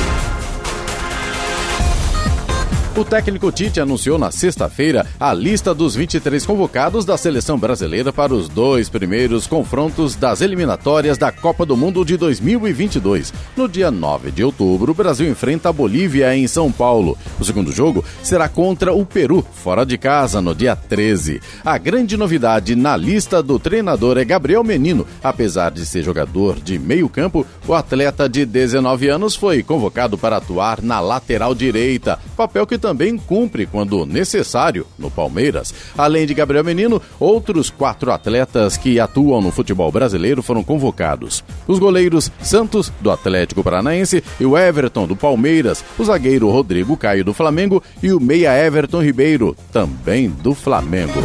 [2.97, 8.33] O técnico Tite anunciou na sexta-feira a lista dos 23 convocados da seleção brasileira para
[8.33, 13.35] os dois primeiros confrontos das eliminatórias da Copa do Mundo de 2022.
[13.57, 17.19] No dia 9 de outubro, o Brasil enfrenta a Bolívia em São Paulo.
[17.41, 21.43] O segundo jogo será contra o Peru, fora de casa, no dia 13.
[21.65, 25.05] A grande novidade na lista do treinador é Gabriel Menino.
[25.21, 30.81] Apesar de ser jogador de meio-campo, o atleta de 19 anos foi convocado para atuar
[30.81, 35.72] na lateral direita, papel que também cumpre quando necessário no Palmeiras.
[35.97, 41.43] Além de Gabriel Menino, outros quatro atletas que atuam no futebol brasileiro foram convocados.
[41.66, 47.24] Os goleiros Santos, do Atlético Paranaense, e o Everton, do Palmeiras, o zagueiro Rodrigo Caio,
[47.24, 51.22] do Flamengo, e o meia Everton Ribeiro, também do Flamengo.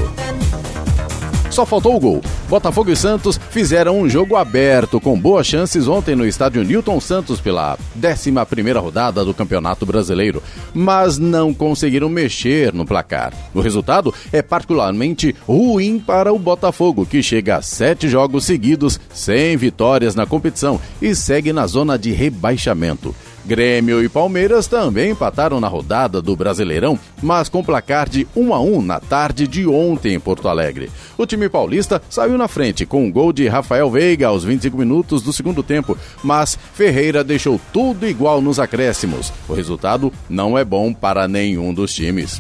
[1.50, 2.22] Só faltou o gol.
[2.48, 7.42] Botafogo e Santos fizeram um jogo aberto, com boas chances ontem no estádio Newton Santos
[7.42, 8.32] pela 11
[8.80, 10.44] rodada do Campeonato Brasileiro,
[10.74, 13.34] mas não conseguiram mexer no placar.
[13.54, 19.58] O resultado é particularmente ruim para o Botafogo, que chega a sete jogos seguidos sem
[19.58, 23.14] vitórias na competição e segue na zona de rebaixamento.
[23.50, 28.60] Grêmio e Palmeiras também empataram na rodada do Brasileirão, mas com placar de 1 a
[28.62, 30.92] 1 na tarde de ontem em Porto Alegre.
[31.18, 35.24] O time paulista saiu na frente com um gol de Rafael Veiga aos 25 minutos
[35.24, 39.34] do segundo tempo, mas Ferreira deixou tudo igual nos acréscimos.
[39.48, 42.40] O resultado não é bom para nenhum dos times.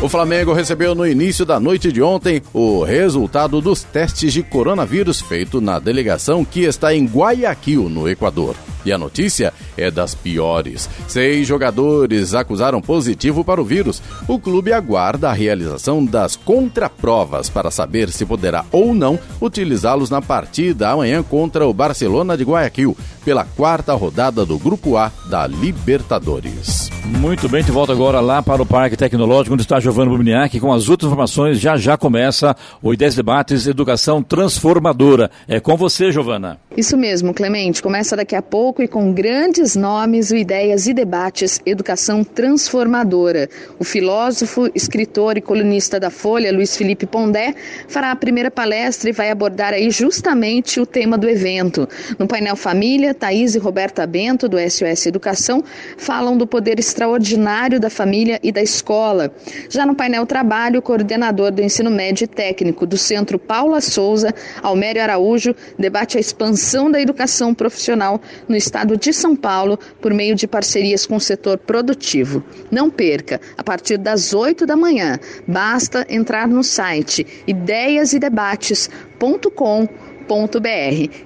[0.00, 5.20] O Flamengo recebeu no início da noite de ontem o resultado dos testes de coronavírus
[5.20, 8.54] feito na delegação que está em Guayaquil, no Equador.
[8.84, 10.88] E a notícia é das piores.
[11.06, 14.02] Seis jogadores acusaram positivo para o vírus.
[14.26, 20.22] O clube aguarda a realização das contraprovas para saber se poderá ou não utilizá-los na
[20.22, 26.90] partida amanhã contra o Barcelona de Guayaquil, pela quarta rodada do Grupo A da Libertadores.
[27.04, 30.72] Muito bem, de volta agora lá para o Parque Tecnológico, onde está Giovanni Bubniak, com
[30.72, 31.58] as últimas informações.
[31.58, 35.30] Já já começa o I10 Debates Educação Transformadora.
[35.48, 36.58] É com você, Giovana.
[36.76, 37.82] Isso mesmo, Clemente.
[37.82, 43.48] Começa daqui a pouco e com grandes nomes Ideias e Debates Educação Transformadora.
[43.78, 47.54] O filósofo, escritor e colunista da Folha, Luiz Felipe Pondé,
[47.88, 51.88] fará a primeira palestra e vai abordar aí justamente o tema do evento.
[52.18, 55.64] No painel Família, Thaís e Roberta Bento, do SOS Educação,
[55.96, 59.32] falam do poder extraordinário da família e da escola.
[59.70, 64.34] Já no painel Trabalho, o coordenador do ensino médio e técnico do Centro Paula Souza,
[64.62, 70.34] Almério Araújo, debate a expansão da educação profissional no estado de São Paulo por meio
[70.34, 72.44] de parcerias com o setor produtivo.
[72.70, 79.88] Não perca, a partir das 8 da manhã, basta entrar no site ideiasedebates.com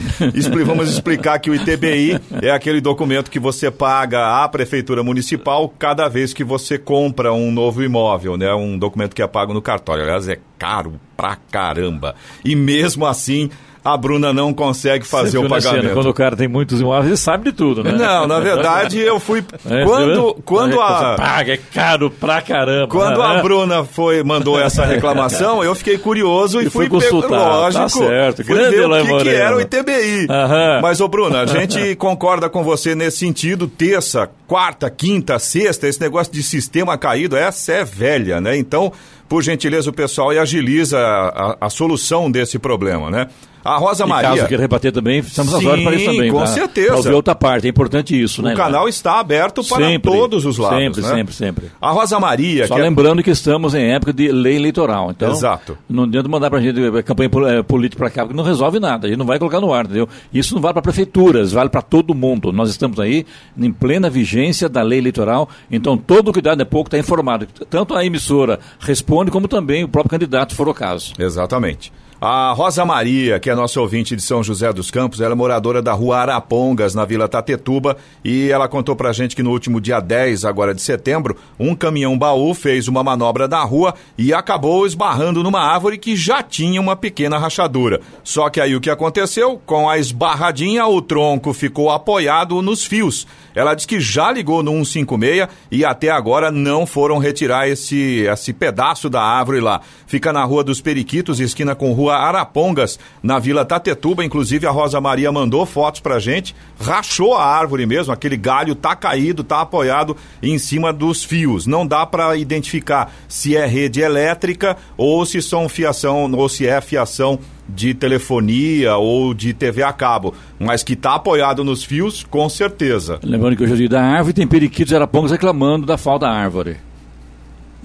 [0.64, 6.08] Vamos explicar que o ITBI é aquele documento que você paga à prefeitura municipal cada
[6.08, 8.50] vez que você compra um novo imóvel, né?
[8.54, 10.04] Um documento que é pago no cartório.
[10.04, 12.14] Aliás, é caro pra caramba.
[12.42, 13.50] E mesmo assim,
[13.86, 15.82] a Bruna não consegue fazer o pagamento.
[15.82, 17.92] Cena, quando o cara tem muitos imóveis, ele sabe de tudo, né?
[17.92, 19.44] Não, na verdade, eu fui.
[19.68, 21.16] É, quando quando a.
[21.16, 22.88] Paga, é caro pra caramba.
[22.88, 27.28] Quando a Bruna foi, mandou essa reclamação, eu fiquei curioso e, e fui consultar.
[27.28, 27.34] Pe...
[27.34, 27.82] Lógico.
[27.82, 28.44] Tá certo.
[28.44, 30.26] Fui Grande ver o que, que, era o ITBI.
[30.30, 30.80] Aham.
[30.82, 33.66] Mas, ô, Bruna, a gente concorda com você nesse sentido.
[33.66, 38.56] Terça, quarta, quinta, sexta, esse negócio de sistema caído, essa é velha, né?
[38.56, 38.92] Então,
[39.28, 43.28] por gentileza, o pessoal e agiliza a, a, a solução desse problema, né?
[43.66, 44.30] A Rosa e Maria.
[44.30, 46.30] Caso queira rebater também, estamos às horas para isso também.
[46.30, 46.88] Com certeza.
[46.88, 48.54] Para ouvir outra parte, é importante isso, o né?
[48.54, 50.78] O canal está aberto para sempre, todos os lados.
[50.78, 51.08] Sempre, né?
[51.08, 51.70] sempre, sempre.
[51.80, 52.66] A Rosa Maria.
[52.66, 53.22] Só é- lembrando é...
[53.22, 55.10] que estamos em época de lei eleitoral.
[55.10, 55.76] Então, Exato.
[55.88, 58.78] Não adianta mandar para a gente eh, campanha eh, política para cá, porque não resolve
[58.78, 59.06] nada.
[59.06, 60.08] A gente não vai colocar no ar, entendeu?
[60.32, 62.52] Isso não vale para prefeituras, vale para todo mundo.
[62.52, 66.98] Nós estamos aí em plena vigência da lei eleitoral, então todo cuidado é pouco está
[66.98, 67.46] informado.
[67.68, 71.12] Tanto a emissora responde, como também o próprio candidato, se for o caso.
[71.18, 71.92] Exatamente.
[72.18, 75.82] A Rosa Maria, que é nossa ouvinte de São José dos Campos, ela é moradora
[75.82, 77.94] da rua Arapongas, na Vila Tatetuba,
[78.24, 82.16] e ela contou pra gente que no último dia 10, agora de setembro, um caminhão
[82.16, 86.96] baú fez uma manobra da rua e acabou esbarrando numa árvore que já tinha uma
[86.96, 88.00] pequena rachadura.
[88.24, 89.60] Só que aí o que aconteceu?
[89.66, 93.26] Com a esbarradinha, o tronco ficou apoiado nos fios.
[93.54, 98.52] Ela diz que já ligou no 156 e até agora não foram retirar esse, esse
[98.52, 99.80] pedaço da árvore lá.
[100.06, 104.24] Fica na Rua dos Periquitos, esquina com Rua Arapongas, na Vila Tatetuba.
[104.24, 106.54] Inclusive a Rosa Maria mandou fotos pra gente.
[106.80, 111.66] Rachou a árvore mesmo, aquele galho tá caído, tá apoiado em cima dos fios.
[111.66, 116.80] Não dá para identificar se é rede elétrica ou se são fiação ou se é
[116.80, 117.38] fiação
[117.68, 123.18] de telefonia ou de TV a cabo, mas que está apoiado nos fios, com certeza.
[123.22, 126.32] Lembrando que hoje é dia da árvore tem periquitos e arapongas reclamando da falta da
[126.32, 126.76] árvore.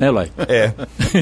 [0.02, 0.32] Né, Lai?
[0.47, 0.74] É.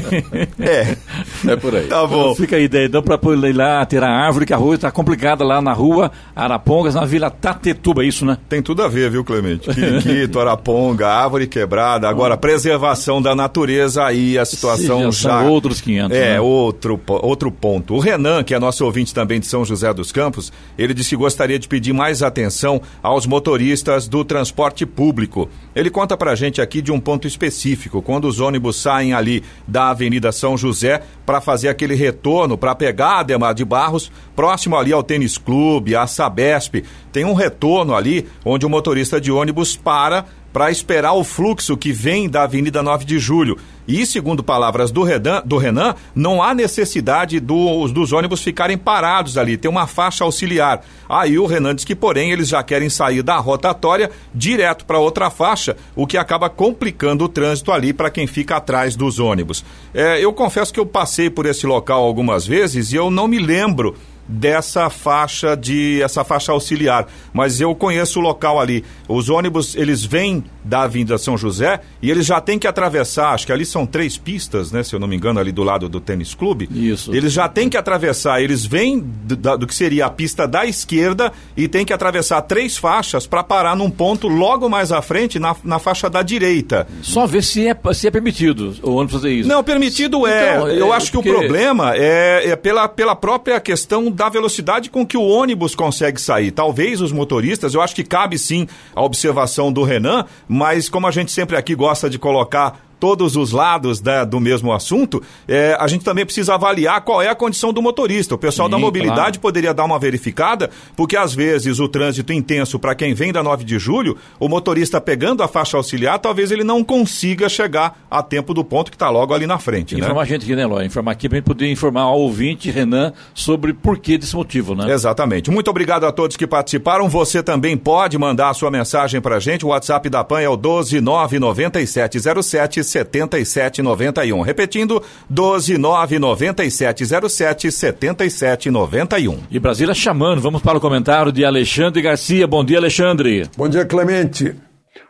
[0.57, 0.97] é.
[1.45, 1.87] É por aí.
[1.87, 2.33] Tá bom.
[2.33, 3.19] Fica a ideia, então, para
[3.49, 7.03] ir lá tirar a árvore, que a rua está complicada lá na rua Arapongas, na
[7.03, 8.37] Vila Tatetuba, é isso, né?
[8.47, 9.69] Tem tudo a ver, viu, Clemente?
[9.73, 12.07] Periquito, Araponga, árvore quebrada.
[12.07, 15.41] Agora, preservação da natureza aí a situação já.
[15.41, 15.41] já...
[15.41, 16.17] outros 500.
[16.17, 16.39] É, né?
[16.39, 17.95] outro, outro ponto.
[17.95, 21.17] O Renan, que é nosso ouvinte também de São José dos Campos, ele disse que
[21.17, 25.49] gostaria de pedir mais atenção aos motoristas do transporte público.
[25.75, 29.43] Ele conta pra gente aqui de um ponto específico, quando os ônibus ônibus saem ali
[29.67, 34.77] da Avenida São José para fazer aquele retorno, para pegar a Ademar de Barros, próximo
[34.77, 36.83] ali ao Tênis Clube, a Sabesp.
[37.11, 41.91] Tem um retorno ali onde o motorista de ônibus para para esperar o fluxo que
[41.91, 43.57] vem da Avenida 9 de Julho.
[43.87, 49.35] E, segundo palavras do, Redan, do Renan, não há necessidade do, dos ônibus ficarem parados
[49.35, 50.85] ali, tem uma faixa auxiliar.
[51.09, 55.31] Aí o Renan diz que, porém, eles já querem sair da rotatória direto para outra
[55.31, 59.65] faixa, o que acaba complicando o trânsito ali para quem fica atrás dos ônibus.
[59.91, 63.39] É, eu confesso que eu passei por esse local algumas vezes e eu não me
[63.39, 63.95] lembro
[64.29, 68.85] dessa faixa de essa faixa auxiliar, mas eu conheço o local ali.
[69.07, 73.47] Os ônibus, eles vêm da Avenida São José e eles já têm que atravessar, acho
[73.47, 75.99] que ali são três pistas, né, se eu não me engano, ali do lado do
[75.99, 76.69] tênis clube.
[76.71, 77.13] Isso.
[77.13, 81.31] Eles já têm que atravessar, eles vêm do, do que seria a pista da esquerda
[81.57, 85.55] e têm que atravessar três faixas para parar num ponto logo mais à frente, na,
[85.63, 86.87] na faixa da direita.
[87.01, 89.49] Só ver se é, se é permitido o ônibus fazer isso.
[89.49, 90.55] Não, permitido é.
[90.55, 91.31] Então, eu é, acho que porque...
[91.31, 96.19] o problema é, é pela, pela própria questão da velocidade com que o ônibus consegue
[96.19, 96.51] sair.
[96.51, 101.11] Talvez os motoristas, eu acho que cabe sim a observação do Renan, mas como a
[101.11, 105.87] gente sempre aqui gosta de colocar todos os lados da, do mesmo assunto, é, a
[105.87, 108.35] gente também precisa avaliar qual é a condição do motorista.
[108.35, 109.39] O pessoal Sim, da mobilidade claro.
[109.39, 113.63] poderia dar uma verificada, porque às vezes o trânsito intenso para quem vem da 9
[113.63, 118.53] de julho, o motorista pegando a faixa auxiliar, talvez ele não consiga chegar a tempo
[118.53, 119.95] do ponto que está logo ali na frente.
[119.95, 120.01] Né?
[120.01, 120.21] Informar né?
[120.21, 120.81] a gente aqui, né, Ló?
[120.81, 124.75] Informar aqui para a gente poder informar ao ouvinte, Renan, sobre por que desse motivo,
[124.75, 124.91] né?
[124.91, 125.49] Exatamente.
[125.49, 127.07] Muito obrigado a todos que participaram.
[127.07, 129.65] Você também pode mandar a sua mensagem para a gente.
[129.65, 134.41] O WhatsApp da PAN é o 1299707 7791.
[134.41, 139.39] Repetindo, 1299707 7791.
[139.49, 142.45] E Brasília chamando, vamos para o comentário de Alexandre Garcia.
[142.47, 143.49] Bom dia, Alexandre.
[143.55, 144.53] Bom dia, Clemente.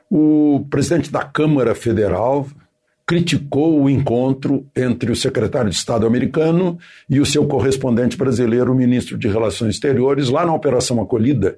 [0.09, 2.47] O presidente da Câmara Federal
[3.09, 6.77] criticou o encontro entre o secretário de Estado americano
[7.09, 11.57] e o seu correspondente brasileiro, o ministro de Relações Exteriores, lá na Operação Acolhida,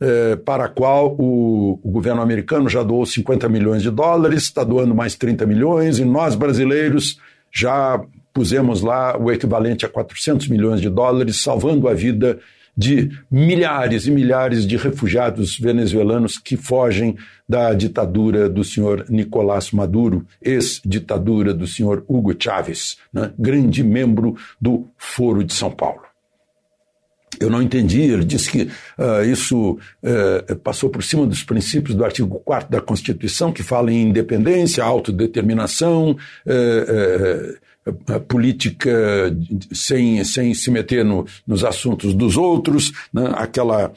[0.00, 4.64] eh, para a qual o, o, governo americano já doou 50 milhões de dólares, está
[4.64, 7.18] doando mais 30 milhões, e nós brasileiros
[7.52, 8.00] já
[8.32, 12.38] pusemos lá o equivalente a 400 milhões de dólares, salvando a vida
[12.76, 17.16] de milhares e milhares de refugiados venezuelanos que fogem
[17.48, 23.32] da ditadura do senhor Nicolás Maduro, ex-ditadura do senhor Hugo Chávez, né?
[23.38, 26.03] grande membro do Foro de São Paulo.
[27.40, 32.04] Eu não entendi, ele disse que uh, isso uh, passou por cima dos princípios do
[32.04, 36.16] artigo 4 da Constituição, que fala em independência, autodeterminação,
[36.46, 37.64] uh,
[38.28, 38.90] política
[39.70, 43.92] sem, sem se meter no, nos assuntos dos outros, né, aquela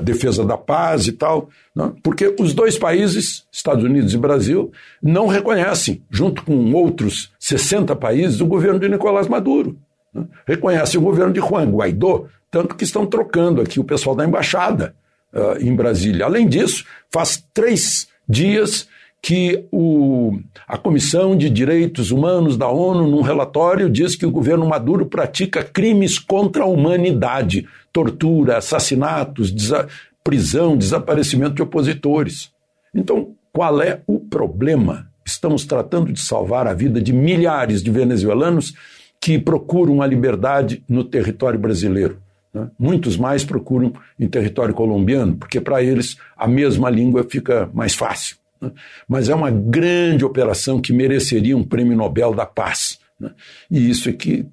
[0.00, 4.70] defesa da paz e tal, né, porque os dois países, Estados Unidos e Brasil,
[5.02, 9.76] não reconhecem, junto com outros 60 países, o governo de Nicolás Maduro.
[10.14, 14.26] Né, reconhecem o governo de Juan Guaidó, tanto que estão trocando aqui o pessoal da
[14.26, 14.94] embaixada
[15.32, 16.26] uh, em Brasília.
[16.26, 18.86] Além disso, faz três dias
[19.22, 20.38] que o,
[20.68, 25.64] a Comissão de Direitos Humanos da ONU, num relatório, diz que o governo Maduro pratica
[25.64, 29.88] crimes contra a humanidade, tortura, assassinatos, desa
[30.22, 32.52] prisão, desaparecimento de opositores.
[32.94, 35.08] Então, qual é o problema?
[35.24, 38.74] Estamos tratando de salvar a vida de milhares de venezuelanos
[39.20, 42.21] que procuram a liberdade no território brasileiro.
[42.52, 42.68] Né?
[42.78, 48.36] Muitos mais procuram em território colombiano, porque para eles a mesma língua fica mais fácil.
[48.60, 48.70] Né?
[49.08, 52.98] Mas é uma grande operação que mereceria um prêmio Nobel da Paz.
[53.18, 53.30] Né?
[53.70, 54.46] E isso aqui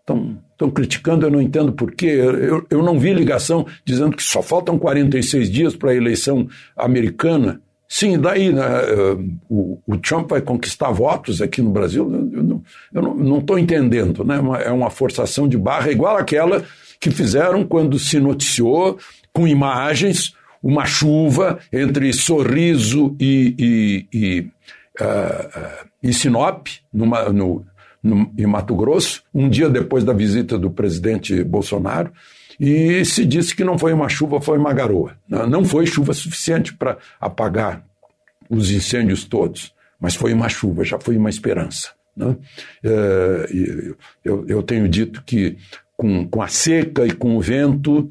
[0.00, 2.06] estão criticando, eu não entendo por quê.
[2.06, 7.60] Eu, eu não vi ligação dizendo que só faltam 46 dias para a eleição americana.
[7.94, 8.64] Sim, daí né,
[9.50, 12.10] o, o, Trump vai conquistar votos aqui no Brasil.
[12.90, 14.24] Eu não estou entendendo.
[14.24, 14.36] Né?
[14.64, 16.64] É uma forçação de barra igual aquela
[16.98, 18.98] que fizeram quando se noticiou
[19.30, 24.40] com imagens uma chuva entre Sorriso e, e, e,
[24.98, 27.62] uh, e Sinop, numa, no,
[28.02, 32.10] no, em Mato Grosso, um dia depois da visita do presidente Bolsonaro,
[32.64, 35.16] e se disse que não foi uma chuva, foi uma garoa.
[35.28, 37.84] Não foi chuva suficiente para apagar
[38.48, 41.90] os incêndios todos, mas foi uma chuva, já foi uma esperança.
[42.16, 42.36] Né?
[42.84, 45.56] Uh, eu, eu tenho dito que
[46.02, 48.08] com, com a seca e com o vento, uh,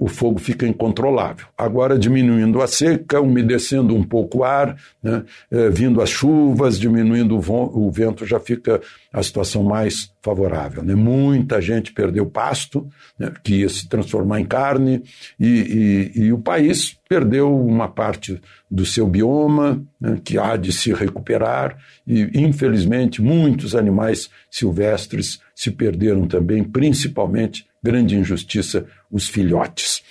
[0.00, 1.46] o fogo fica incontrolável.
[1.56, 5.22] Agora, diminuindo a seca, umedecendo um pouco o ar, né,
[5.52, 8.80] uh, vindo as chuvas, diminuindo o, o, vento, já fica
[9.12, 10.82] a situação mais favorável.
[10.82, 10.94] Né?
[10.94, 15.02] Muita gente perdeu pasto, né, que ia se transformar em carne,
[15.38, 20.72] e, e, e, o país perdeu uma parte do seu bioma, né, que há de
[20.72, 21.76] se recuperar,
[22.06, 30.02] e infelizmente muitos animais silvestres se perderam também, principalmente, grande injustiça, os filhotes.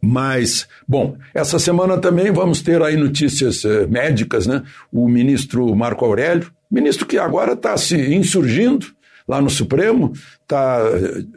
[0.00, 4.62] Mas, bom, essa semana também vamos ter aí notícias eh, médicas, né?
[4.92, 8.86] O ministro Marco Aurélio, ministro que agora está se insurgindo
[9.26, 10.12] lá no Supremo,
[10.46, 10.80] tá,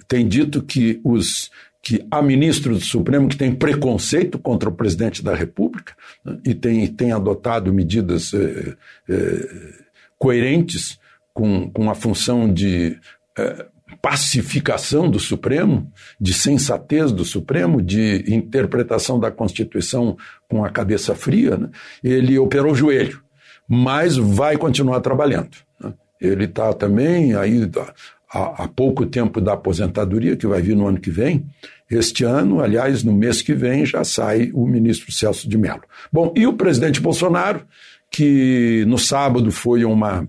[0.07, 1.49] tem dito que os
[1.81, 5.93] que há ministros do Supremo que têm preconceito contra o presidente da República
[6.23, 8.75] né, e tem, tem adotado medidas eh,
[9.07, 9.49] eh,
[10.17, 10.99] coerentes
[11.33, 12.97] com, com a função de
[13.37, 13.65] eh,
[14.01, 20.17] pacificação do Supremo, de sensatez do Supremo, de interpretação da Constituição
[20.47, 21.69] com a cabeça fria, né,
[22.03, 23.21] ele operou o joelho,
[23.67, 25.57] mas vai continuar trabalhando.
[25.79, 25.93] Né.
[26.21, 27.69] Ele está também aí
[28.31, 31.45] há, há pouco tempo da aposentadoria, que vai vir no ano que vem.
[31.89, 35.81] Este ano, aliás, no mês que vem, já sai o ministro Celso de Mello.
[36.11, 37.65] Bom, e o presidente Bolsonaro,
[38.11, 40.27] que no sábado foi uma,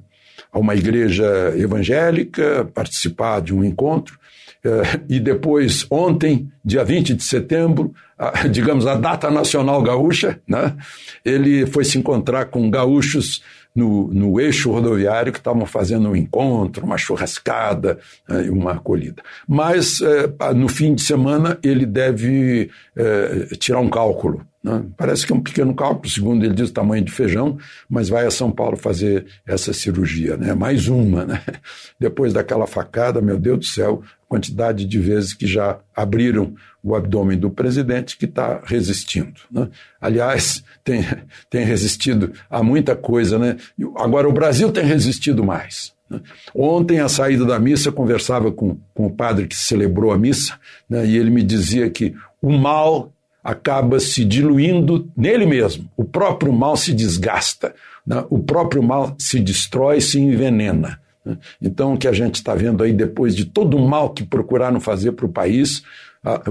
[0.52, 4.18] a uma igreja evangélica participar de um encontro,
[4.64, 10.76] eh, e depois, ontem, dia 20 de setembro, a, digamos a data nacional gaúcha, né?
[11.24, 13.42] ele foi se encontrar com gaúchos
[13.74, 17.98] no, no eixo rodoviário que estavam fazendo um encontro, uma churrascada
[18.28, 19.22] né, e uma acolhida.
[19.48, 24.44] Mas é, no fim de semana ele deve é, tirar um cálculo.
[24.62, 24.84] Né?
[24.96, 27.58] Parece que é um pequeno cálculo, segundo ele diz, o tamanho de feijão,
[27.88, 30.54] mas vai a São Paulo fazer essa cirurgia, né?
[30.54, 31.24] mais uma.
[31.24, 31.42] Né?
[31.98, 37.38] Depois daquela facada, meu Deus do céu, quantidade de vezes que já abriram o abdômen
[37.38, 39.40] do presidente que está resistindo.
[39.50, 39.68] Né?
[40.00, 41.04] Aliás, tem,
[41.48, 43.38] tem resistido a muita coisa.
[43.38, 43.56] Né?
[43.96, 45.92] Agora, o Brasil tem resistido mais.
[46.08, 46.20] Né?
[46.54, 50.58] Ontem, à saída da missa, conversava com, com o padre que celebrou a missa
[50.88, 51.06] né?
[51.06, 55.90] e ele me dizia que o mal acaba se diluindo nele mesmo.
[55.96, 57.74] O próprio mal se desgasta,
[58.06, 58.24] né?
[58.30, 61.00] o próprio mal se destrói, se envenena.
[61.24, 61.38] Né?
[61.60, 64.80] Então, o que a gente está vendo aí, depois de todo o mal que procuraram
[64.80, 65.82] fazer para o país,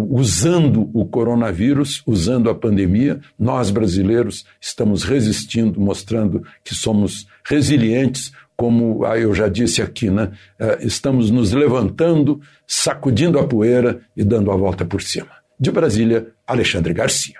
[0.10, 9.06] usando o coronavírus, usando a pandemia, nós brasileiros estamos resistindo, mostrando que somos resilientes, como
[9.06, 10.32] eu já disse aqui, né?
[10.58, 15.30] É, estamos nos levantando, sacudindo a poeira e dando a volta por cima.
[15.58, 17.36] De Brasília, Alexandre Garcia.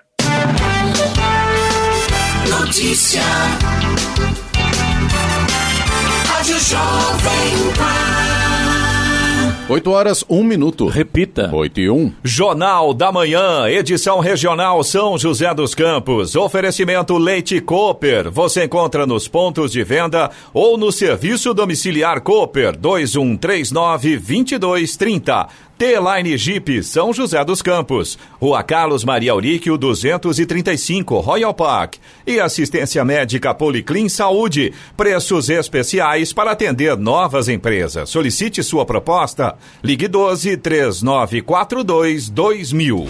[2.48, 3.24] Notícia.
[6.28, 8.30] Rádio Jovem Pan.
[9.70, 10.88] 8 horas, 1 minuto.
[10.88, 11.50] Repita.
[11.54, 12.14] 8 e 1.
[12.24, 16.36] Jornal da Manhã, edição regional São José dos Campos.
[16.36, 18.32] Oferecimento Leite Cooper.
[18.32, 25.48] Você encontra nos pontos de venda ou no serviço domiciliar Cooper 2139 2230.
[25.80, 31.96] T-Line Jeep São José dos Campos, Rua Carlos Maria Auríquio 235, Royal Park.
[32.28, 38.10] E assistência médica Policlin Saúde, preços especiais para atender novas empresas.
[38.10, 39.56] Solicite sua proposta.
[39.82, 43.08] Ligue 12 3942 2000.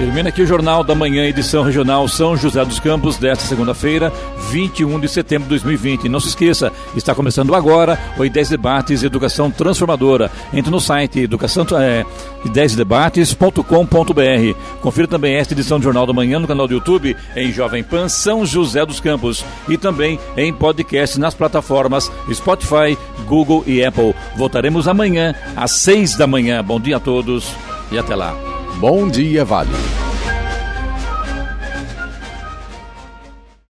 [0.00, 4.10] Termina aqui o Jornal da Manhã, edição regional São José dos Campos, desta segunda-feira,
[4.48, 6.08] 21 de setembro de 2020.
[6.08, 10.30] Não se esqueça, está começando agora o Ideias Debates Educação Transformadora.
[10.54, 12.06] Entre no site educação, é,
[12.46, 14.80] ideiasdebates.com.br.
[14.80, 18.08] Confira também esta edição do Jornal da Manhã no canal do YouTube em Jovem Pan
[18.08, 22.96] São José dos Campos e também em podcast nas plataformas Spotify,
[23.26, 24.14] Google e Apple.
[24.34, 26.64] Voltaremos amanhã às seis da manhã.
[26.64, 27.52] Bom dia a todos
[27.92, 28.59] e até lá.
[28.80, 29.76] Bom Dia Vale.